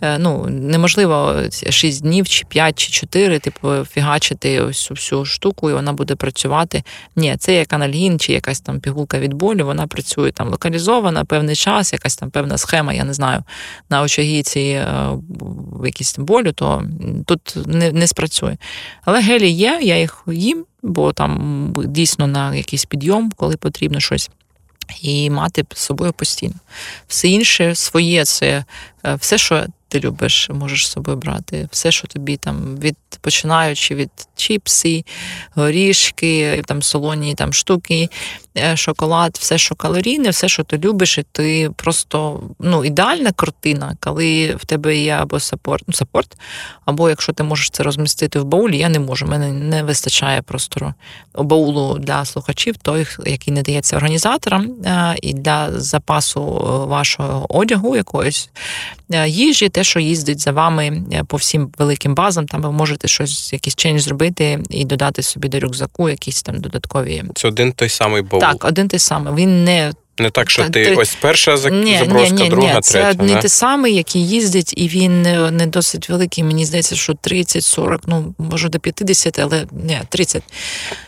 [0.03, 1.35] Е, Ну, неможливо
[1.69, 6.83] 6 днів, чи 5, чи 4, типу, фігачити ось всю штуку, і вона буде працювати.
[7.15, 11.55] Ні, це як анальгін, чи якась там пігулка від болю, вона працює там локалізована, певний
[11.55, 13.43] час, якась там певна схема, я не знаю,
[13.89, 15.09] на очагі ці е,
[15.85, 16.83] якісь болю, то
[17.25, 18.57] тут не, не спрацює.
[19.05, 24.29] Але гелі є, я їх їм, бо там дійсно на якийсь підйом, коли потрібно щось.
[25.01, 26.55] І мати з собою постійно.
[27.07, 28.65] Все інше своє це
[29.05, 31.67] е, все, що ти любиш, можеш з собою брати.
[31.71, 35.03] Все, що тобі там від починаючи від чіпси,
[35.55, 38.09] горішки, там солоні там штуки,
[38.75, 44.55] шоколад, все, що калорійне, все, що ти любиш, і ти просто ну, ідеальна картина, коли
[44.55, 46.37] в тебе є або сапорт, ну, сапорт,
[46.85, 49.25] або якщо ти можеш це розмістити в баулі, я не можу.
[49.25, 50.93] Мене не вистачає простору
[51.35, 57.95] баулу для слухачів, той, який не дається організаторам, е, і для запасу е, вашого одягу
[57.95, 58.49] якоїсь
[59.13, 63.07] е, їжі, те, що їздить за вами е, по всім великим базам, там ви можете
[63.07, 67.23] щось, якийсь чендж зробити і додати собі до рюкзаку якісь там додаткові.
[67.35, 68.42] Це один той самий баул.
[68.51, 69.33] Так, один той самий.
[69.33, 72.81] Він не Не так, що ти ти- ось перша заброска, ні, ні, друга, ні.
[72.81, 73.09] Це третя.
[73.09, 73.41] одні не?
[73.41, 76.43] те самий, який їздить, і він не, не досить великий.
[76.43, 80.43] Мені здається, що 30-40, ну може до 50, але ні, 30.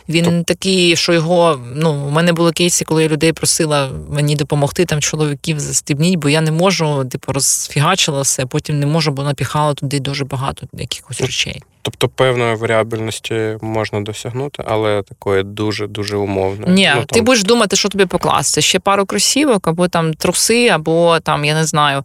[0.08, 1.60] Він такий, що його.
[1.74, 6.28] Ну, у мене були кейси, коли я людей просила мені допомогти там чоловіків застібніть, бо
[6.28, 11.20] я не можу, типу, розфігачила все, потім не можу, бо напіхала туди дуже багато якихось
[11.20, 11.62] речей.
[11.86, 16.72] Тобто певної варіабельності можна досягнути, але такої дуже-дуже умовної.
[16.74, 18.60] Ні, Ну, ти там, будеш думати, що тобі покласти.
[18.60, 22.04] Ще пару кросівок, або там труси, або там, я не знаю.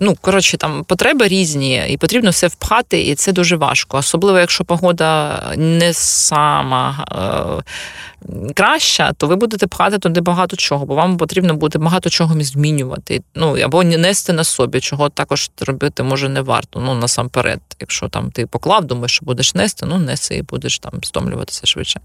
[0.00, 3.96] Ну, коротше, там потреби різні, і потрібно все впхати, і це дуже важко.
[3.98, 7.62] Особливо, якщо погода не сама е,
[8.54, 13.22] краща, то ви будете пхати туди багато чого, бо вам потрібно буде багато чого змінювати.
[13.34, 16.80] Ну, або нести на собі, чого також робити може не варто.
[16.80, 20.92] Ну, насамперед, якщо там ти поклав, думаєш, що будеш нести, ну неси і будеш там
[21.02, 22.00] стомлюватися швидше.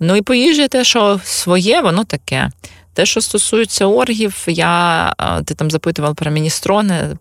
[0.00, 2.50] Ну і по їжі те, що своє, воно таке.
[2.94, 7.16] Те, що стосується оргів, я ти там запитував про міністрони,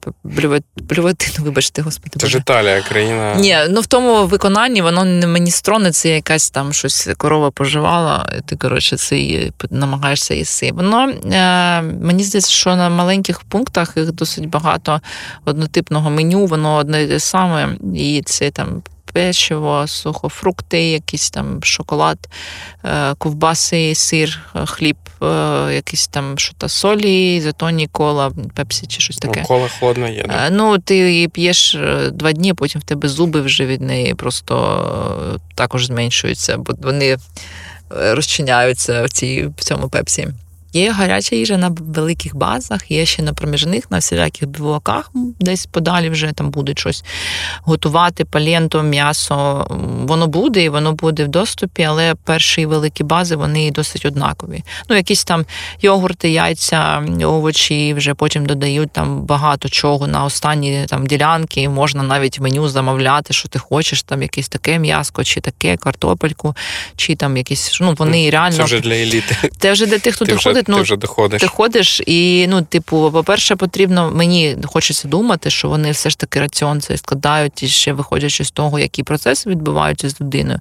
[0.75, 2.19] блюватину, вибачте, господи.
[2.19, 3.35] Це ж Італія, країна.
[3.35, 8.41] Ні, ну в тому виконанні воно не міністрони, це якась там щось корова поживала, і
[8.41, 10.71] ти коротше це її намагаєшся їсти.
[10.71, 15.01] Воно е, мені здається, що на маленьких пунктах їх досить багато
[15.45, 18.83] однотипного меню, воно одне і те саме, і це там.
[19.13, 22.17] Печиво, сухофрукти, якийсь там шоколад,
[22.85, 25.25] е, ковбаси, сир, е, хліб, е,
[25.73, 29.39] якісь там то солі, затоні, кола, пепсі чи щось таке.
[29.39, 30.25] Ну, кола холодна є.
[30.27, 30.49] да.
[30.49, 31.77] Ну, ти її п'єш
[32.11, 37.17] два дні, потім в тебе зуби вже від неї просто також зменшуються, бо вони
[37.89, 40.27] розчиняються в, цій, в цьому пепсі.
[40.73, 46.09] Є гаряча їжа на великих базах, є ще на проміжних, на всіляких білоках, десь подалі
[46.09, 47.03] вже там буде щось
[47.61, 49.67] готувати, паленто, м'ясо.
[50.07, 54.63] Воно буде і воно буде в доступі, але перші великі бази вони досить однакові.
[54.89, 55.45] Ну, якісь там
[55.81, 61.69] йогурти, яйця, овочі, вже потім додають там багато чого на останні там ділянки.
[61.69, 66.55] Можна навіть в меню замовляти, що ти хочеш, там якесь таке м'яско, чи таке, картопельку,
[66.95, 67.77] чи там якісь.
[67.81, 69.49] Ну, вони реально Це вже для еліти.
[69.59, 70.71] Це вже для тих, хто Ти вже.
[70.71, 71.41] Ну, ти вже доходиш.
[71.41, 76.39] ти ходиш, і ну, типу, по-перше, потрібно мені хочеться думати, що вони все ж таки
[76.39, 80.59] раціон цей складають і ще виходячи з того, які процеси відбуваються з людиною.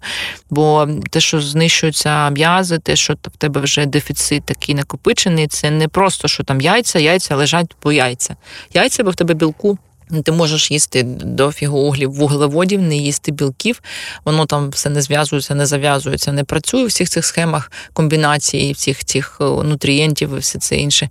[0.50, 5.88] Бо те, що знищуються м'язи, те, що в тебе вже дефіцит такий накопичений, це не
[5.88, 8.36] просто що там яйця, яйця лежать по яйця.
[8.74, 9.78] Яйця, бо в тебе білку.
[10.24, 13.82] Ти можеш їсти дофігу углів вуглеводів, не їсти білків,
[14.24, 19.04] воно там все не зв'язується, не зав'язується, не працює в всіх цих схемах комбінації, всіх
[19.04, 21.10] цих е, нутрієнтів і все це інше.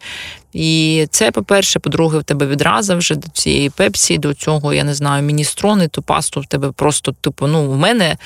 [0.53, 4.93] І це, по-перше, по-друге, в тебе відразу вже до цієї пепсі, до цього, я не
[4.93, 8.17] знаю, міністрони, ту пасту в тебе просто, типу, ну, в мене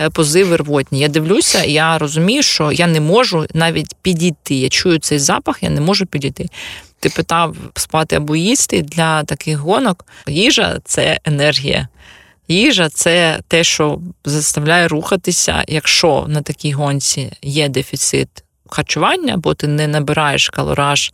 [0.00, 1.00] е, позиви рвотні.
[1.00, 4.54] Я дивлюся, я розумію, що я не можу навіть підійти.
[4.54, 6.48] Я чую цей запах, я не можу підійти.
[7.00, 10.06] Ти питав спати або їсти для таких гонок.
[10.26, 11.88] Їжа це енергія.
[12.48, 18.43] Їжа це те, що заставляє рухатися, якщо на такій гонці є дефіцит
[18.74, 21.12] харчування, бо ти не набираєш калораж.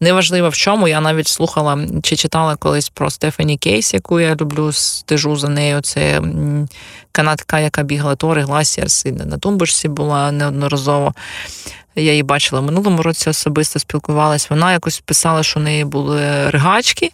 [0.00, 0.88] Неважливо в чому.
[0.88, 5.80] Я навіть слухала чи читала колись про Стефані Кейс, яку я люблю, стежу за нею.
[5.80, 6.22] Це
[7.12, 11.14] канадка, яка бігала Tor і Glaciers, і на тумбочці була неодноразово.
[11.96, 14.50] Я її бачила в минулому році особисто спілкувалась.
[14.50, 17.10] Вона якось писала, що в неї були ригачки,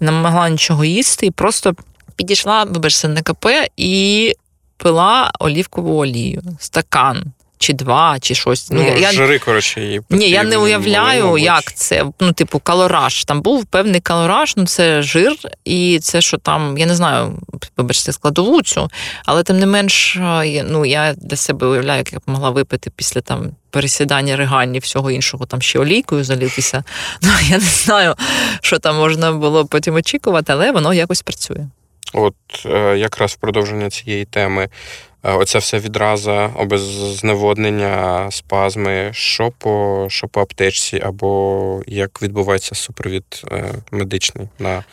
[0.00, 1.74] не могла нічого їсти, і просто
[2.16, 4.34] підійшла, вибачте, на КП і
[4.76, 8.70] пила олівкову олію, стакан чи два, чи щось.
[8.70, 12.04] Ну, я, жири, коротше, її Ні, я не уявляю, як це.
[12.20, 13.24] Ну, типу, калораж.
[13.24, 17.38] Там був певний калораж, ну це жир, і це що там, я не знаю,
[17.76, 18.90] вибачте, складову цю,
[19.24, 20.16] але тим не менш,
[20.64, 23.50] ну я для себе уявляю, як я б могла випити після там.
[23.70, 26.84] Пересідання ригань і всього іншого, там ще олійкою залитися.
[27.22, 28.14] Ну я не знаю,
[28.62, 31.66] що там можна було потім очікувати, але воно якось працює.
[32.12, 32.34] От
[32.66, 34.68] е, якраз в продовження цієї теми.
[35.22, 43.44] Е, Оця вся відраза, обезневоднення, спазми, що по, що по аптечці, або як відбувається супровід
[43.52, 44.84] е, медичний на,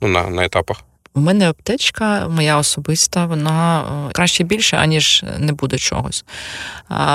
[0.00, 0.82] ну, на, на етапах.
[1.14, 6.24] У мене аптечка, моя особиста, вона е, краще більше, аніж не буде чогось.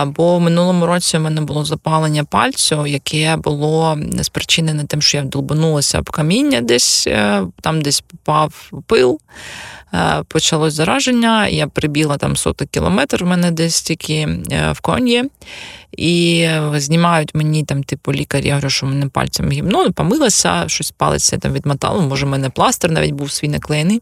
[0.06, 5.24] Бо в минулому році у мене було запалення пальцю, яке було спричинене тим, що я
[5.24, 7.08] долбанулася об каміння десь,
[7.62, 9.20] там десь попав пил.
[9.96, 14.14] Е, Почалось зараження, я прибіла там сотий кілометр, в мене десь тільки
[14.52, 15.24] е, в коні.
[15.98, 20.92] І знімають мені там, типу, лікар, я говорю, що мене пальцем гімно, ну, помилася, щось
[20.92, 24.02] палець там відмотало, може, в мене пластир навіть був свій наклеєний.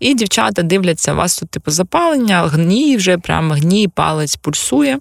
[0.00, 4.98] І дівчата дивляться, у вас тут типу запалення, гній вже прямо гній, палець пульсує.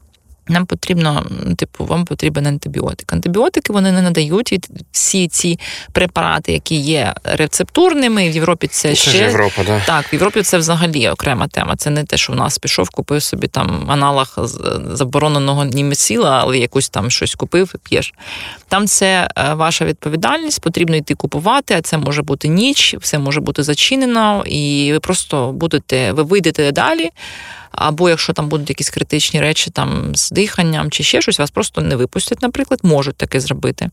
[0.48, 1.26] Нам потрібно,
[1.58, 3.14] типу, вам потрібен антибіотик.
[3.14, 4.60] Антибіотики вони не надають і
[4.92, 5.60] всі ці
[5.92, 8.30] препарати, які є рецептурними.
[8.30, 9.82] В Європі це, Це ще Європа, да.
[9.86, 11.76] так, в Європі це взагалі окрема тема.
[11.76, 16.58] Це не те, що в нас пішов, купив собі там аналог з- забороненого німесіла, але
[16.58, 18.14] якусь там щось купив і п'єш.
[18.68, 23.42] Там це е, ваша відповідальність, потрібно йти купувати, а це може бути ніч, все може
[23.42, 27.10] бути зачинено, і ви просто будете, ви вийдете далі.
[27.72, 31.82] Або якщо там будуть якісь критичні речі там з диханням чи ще щось, вас просто
[31.82, 33.89] не випустять, наприклад, можуть таке зробити.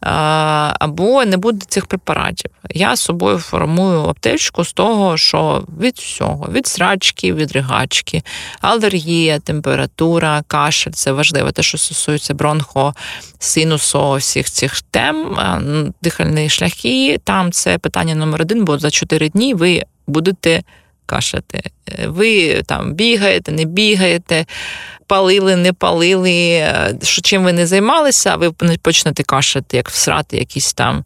[0.00, 2.50] Або не буде цих препаратів.
[2.70, 8.22] Я з собою формую аптечку з того, що від всього: від срачки, від ригачки,
[8.60, 11.52] алергія, температура, кашель це важливо.
[11.52, 12.94] Те, що стосується бронхо,
[13.38, 15.36] синусу, всіх цих тем,
[16.02, 17.20] дихальні шляхи.
[17.24, 20.62] Там це питання номер один, бо за 4 дні ви будете
[21.12, 21.62] кашляти.
[21.88, 24.46] Е, Ви там бігаєте, не бігаєте,
[25.06, 26.32] палили, не палили.
[26.32, 28.52] е, Що чим ви не займалися, ви
[28.82, 31.04] почнете кашляти, як всрати якийсь там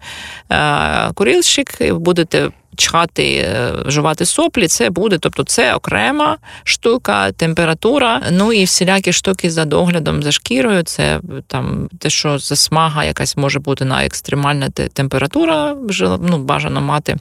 [0.52, 5.18] е, курильщик, і будете чхати, е, жувати соплі, це буде.
[5.18, 8.22] Тобто це окрема штука, температура.
[8.30, 10.82] Ну і всілякі штуки за доглядом за шкірою.
[10.82, 15.76] Це там те, що засмага якась може бути на екстремальна температура,
[16.20, 17.16] ну, бажано мати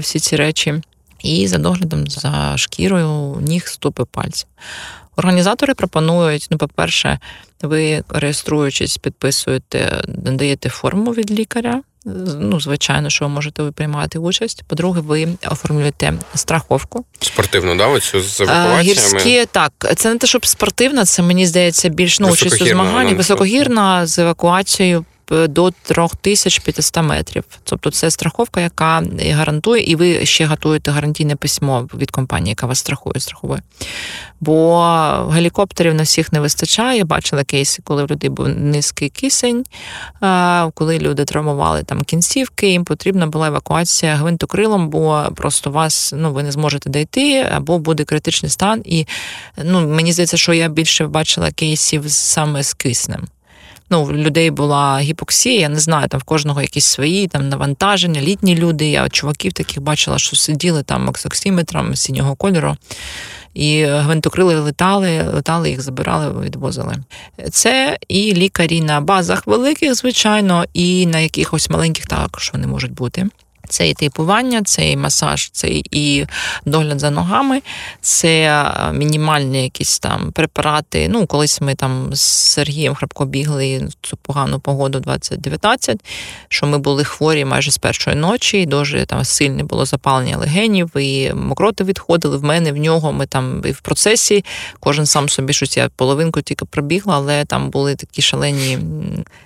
[0.00, 0.74] всі ці речі.
[1.22, 4.48] І за доглядом за шкірою ніг, стопи, пальців.
[5.16, 7.18] Організатори пропонують, ну, по-перше,
[7.62, 11.82] ви реєструючись, підписуєте, надаєте форму від лікаря.
[12.40, 14.62] Ну, звичайно, що ви можете ви приймати участь.
[14.66, 17.04] По-друге, ви оформлюєте страховку.
[17.20, 18.82] Спортивну, да, оцю з А, евакуаціями.
[18.82, 23.14] Гірські, так, це не те, щоб спортивна, це мені здається більш ну, участь у Високогірна,
[23.14, 27.44] Високогірна з евакуацією е, до 3500 метрів.
[27.64, 32.78] Тобто це страховка, яка гарантує, і ви ще готуєте гарантійне письмо від компанії, яка вас
[32.78, 33.62] страхує, страхує.
[34.40, 34.80] Бо
[35.32, 37.04] гелікоптерів на всіх не вистачає.
[37.04, 39.64] Бачила кейси, коли в людей був низький кисень,
[40.74, 46.42] коли люди травмували там кінцівки, їм потрібна була евакуація гвинтокрилом, бо просто вас ну ви
[46.42, 48.82] не зможете дійти, або буде критичний стан.
[48.84, 49.06] І
[49.64, 53.28] ну мені здається, що я більше бачила кейсів саме з киснем.
[53.90, 58.20] Ну, в людей була гіпоксія, я не знаю, там в кожного якісь свої там навантаження,
[58.20, 58.90] літні люди.
[58.90, 62.76] Я чуваків таких бачила, що сиділи там з оксиметром синього кольору.
[63.54, 66.96] І гвинтокрили летали, летали, їх забирали, відвозили.
[67.50, 73.26] Це і лікарі на базах великих, звичайно, і на якихось маленьких також вони можуть бути.
[73.68, 76.26] Це і тейпування, це і масаж, це і
[76.64, 77.62] догляд за ногами,
[78.00, 81.08] це е, мінімальні якісь там препарати.
[81.08, 86.00] Ну, колись ми там з Сергієм Храпко бігли цю погану погоду 2019,
[86.48, 90.96] що ми були хворі майже з першої ночі, і дуже там сильне було запалення легенів,
[90.96, 93.12] і мокроти відходили в мене, в нього.
[93.12, 94.44] Ми там і в процесі,
[94.80, 98.78] кожен сам собі щось я половинку тільки пробігла, але там були такі шалені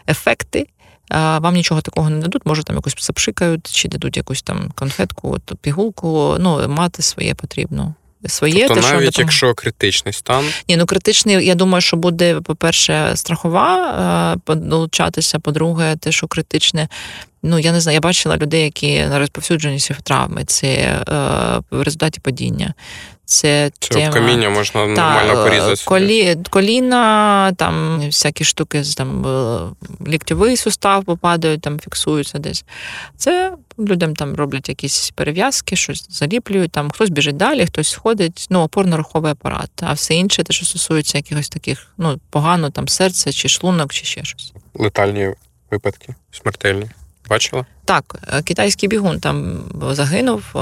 [0.09, 0.67] ефекти.
[1.11, 5.57] Вам нічого такого не дадуть, може там якось запшикають, чи дадуть якусь там конфетку, то
[5.57, 6.36] пігулку.
[6.40, 7.94] Ну, мати своє потрібно.
[8.26, 10.44] Своє, тобто те, навіть що якщо критичний стан.
[10.68, 16.88] Ні, ну критичний, я думаю, що буде, по-перше, страхова долучатися, по-друге, те, що критичне.
[17.42, 21.02] Ну, я не знаю, я бачила людей, які на розповсюдженість травми, це е,
[21.70, 22.74] в результаті падіння.
[23.27, 24.12] Це Це тема...
[24.12, 25.83] каміння можна Та, нормально е, порізати.
[25.85, 29.61] Колі, коліна, там всякі штуки, там е,
[30.09, 32.64] ліктьовий сустав попадають, там фіксуються десь.
[33.16, 38.64] Це людям там роблять якісь перев'язки, щось заліплюють, там хтось біжить далі, хтось сходить, ну,
[38.64, 39.70] опорно-руховий апарат.
[39.81, 44.05] А все інше, те, що стосується якихось таких, ну, погано там серце чи шлунок, чи
[44.05, 44.53] ще щось.
[44.75, 45.31] Летальні
[45.70, 46.87] випадки, смертельні.
[47.29, 47.64] Бачила?
[47.85, 50.43] Так, е, китайський бігун там загинув.
[50.55, 50.59] Е,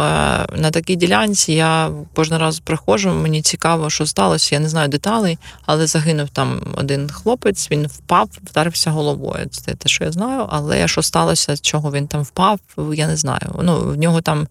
[0.57, 4.55] на такій ділянці я кожен раз приходжу, мені цікаво, що сталося.
[4.55, 9.47] Я не знаю деталей, але загинув там один хлопець, він впав, вдарився головою.
[9.51, 10.47] Це те, що я знаю.
[10.51, 12.61] Але що сталося, чого він там впав,
[12.95, 13.55] я не знаю.
[13.63, 14.47] Ну, в нього там.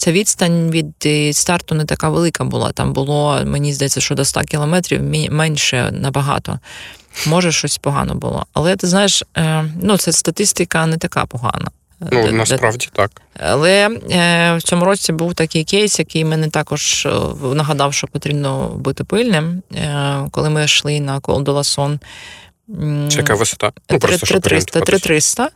[0.00, 2.72] Ця відстань від старту не така велика була.
[2.72, 6.58] Там було, мені здається, що до 100 кілометрів менше набагато.
[7.26, 8.46] Може, щось погано було.
[8.52, 11.70] Але ти знаєш, е, ну це статистика не така погана.
[12.00, 13.10] Ну, насправді так.
[13.40, 17.10] Але е, в цьому році був такий кейс, який мене також е,
[17.54, 19.62] нагадав, що потрібно бути пильним.
[19.74, 22.00] Е, коли ми йшли на Колдоласон.
[23.08, 23.72] Це яка висота?
[23.90, 25.50] Ну, 3300, 3300,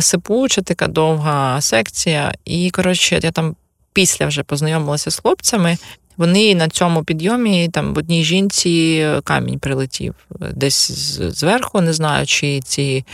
[0.00, 2.32] сипуча, така довга секція.
[2.44, 3.56] І, коротше, я там
[3.92, 5.78] після вже познайомилася з хлопцями.
[6.20, 12.60] Вони на цьому підйомі там в одній жінці камінь прилетів десь зверху, не знаю, чи
[12.60, 13.04] ці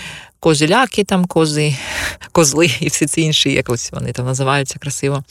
[0.41, 1.77] козіляки, там кози,
[2.33, 5.25] козли і всі ці інші, якось вони там називаються красиво.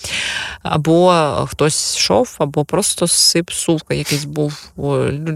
[0.63, 1.11] Або
[1.49, 4.71] хтось йшов, або просто сип сувка якийсь був.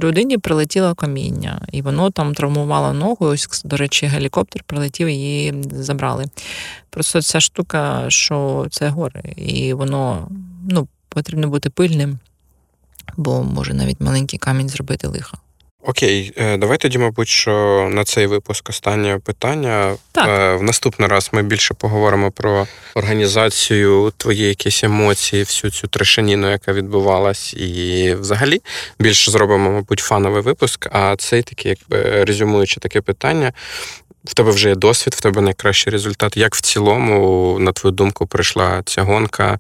[0.04, 3.26] Людині прилетіло каміння, і воно там травмувало ногу.
[3.26, 6.26] Ось, до речі, гелікоптер прилетів і її забрали.
[6.90, 10.28] Просто ця штука, що це горе, і воно
[10.70, 12.20] ну, потрібно бути пильним
[13.18, 15.38] бо може навіть маленький камінь зробити лихо.
[15.84, 17.52] Окей, е, давай тоді, мабуть, що
[17.92, 19.96] на цей випуск останнє питання.
[20.12, 20.28] Так.
[20.30, 26.52] Е, в наступний раз ми більше поговоримо про організацію, твої якісь емоції, всю цю трешаніну,
[26.52, 28.62] яка відбувалась, і взагалі
[29.00, 30.88] більше зробимо, мабуть, фановий випуск.
[30.92, 33.54] А цей такий, якби резюмуючи таке питання,
[34.26, 36.38] в тебе вже є досвід, в тебе найкращий результат.
[36.38, 39.60] Як в цілому, на твою думку, прийшла ця гонка?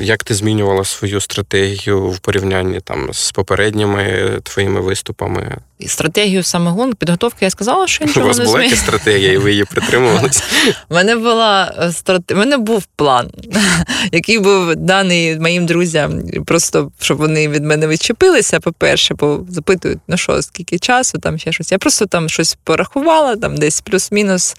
[0.00, 5.56] Як ти змінювала свою стратегію в порівнянні там з попередніми твоїми виступами?
[5.86, 9.50] Стратегію саме гонки, підготовки я сказала, що нічого У вас була якась стратегія, і ви
[9.50, 10.42] її притримувалися?
[10.88, 12.22] У мене була е, страт...
[12.34, 13.30] Мене був план,
[14.12, 20.16] який був даний моїм друзям, просто щоб вони від мене відчепилися, по-перше, бо запитують, ну
[20.16, 21.72] що, скільки часу, там ще щось.
[21.72, 24.54] Я просто там щось порахувала, там десь плюс-мінус.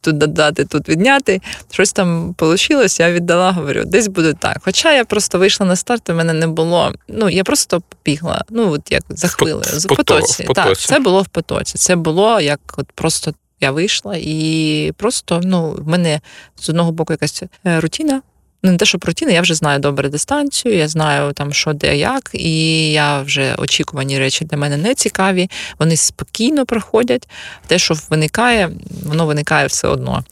[0.00, 1.40] Тут додати, тут відняти.
[1.70, 4.58] Щось там вийшло, я віддала, говорю, десь буде так.
[4.64, 6.92] Хоча я просто вийшла на старт, у мене не було.
[7.08, 8.44] Ну, я просто бігла.
[8.50, 9.62] Ну, от як за хвилину.
[9.62, 10.42] В потоці.
[10.42, 10.54] В потоці.
[10.54, 11.78] Так, це було в потоці.
[11.78, 16.20] Це було як от просто я вийшла, і просто ну, в мене
[16.60, 18.22] з одного боку якась е, рутина.
[18.62, 21.96] Ну, не те, що рутина, я вже знаю добре дистанцію, я знаю там, що де
[21.96, 25.50] як, і я вже очікувані речі для мене не цікаві.
[25.78, 27.28] Вони спокійно проходять.
[27.66, 28.70] Те, що виникає,
[29.04, 30.24] воно виникає все одно.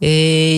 [0.00, 0.10] І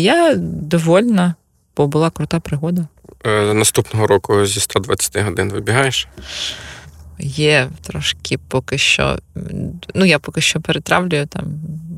[0.03, 1.35] я довольна,
[1.77, 2.87] бо була крута пригода.
[3.25, 6.09] Е, наступного року зі 120 годин вибігаєш?
[7.19, 9.19] Є трошки поки що.
[9.95, 11.45] Ну, я поки що перетравлюю, там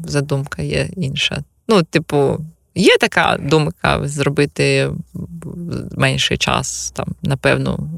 [0.06, 1.44] задумка є інша.
[1.68, 2.40] Ну, типу.
[2.74, 4.90] Є така думка зробити
[5.96, 7.90] менший час, там, на певну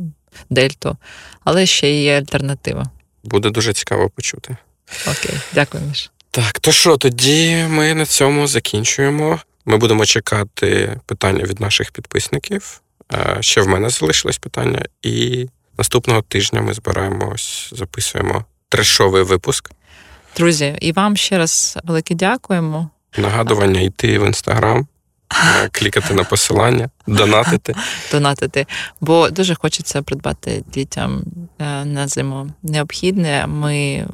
[0.51, 0.97] дельту,
[1.45, 2.85] але ще є альтернатива.
[3.25, 4.57] Буде дуже цікаво почути.
[5.07, 6.11] Окей, дякую, Міш.
[6.31, 9.41] Так, то що, тоді ми на цьому закінчуємо.
[9.65, 12.81] Ми будемо чекати питання від наших підписників.
[13.41, 15.47] Ще в мене залишилось питання, і
[15.79, 19.71] наступного тижня ми збираємось, записуємо трешовий випуск.
[20.37, 22.91] Друзі, і вам ще раз велике дякуємо.
[23.17, 24.87] Нагадування йти в інстаграм,
[25.73, 27.75] клікати на посилання, донатити.
[28.13, 28.67] Донатити.
[29.01, 31.23] Бо дуже хочеться придбати дітям
[31.59, 32.51] е, на зиму.
[32.63, 33.47] Необхідне.
[33.47, 34.07] Ми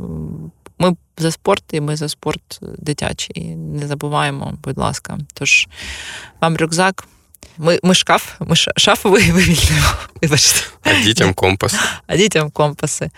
[0.78, 3.44] ми за спорт і ми за спорт дитячий.
[3.56, 5.18] Не забуваємо, будь ласка.
[5.34, 5.68] Тож
[6.40, 7.04] вам рюкзак,
[7.58, 9.86] Ми, ми шкаф, ми ша- шаф ви- вивільнимо.
[10.22, 10.60] Вибачте.
[10.82, 11.74] А дітям компас.
[12.06, 13.10] А дітям компаси.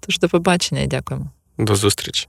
[0.00, 1.26] Тож до побачення і дякуємо.
[1.58, 2.28] До зустрічі.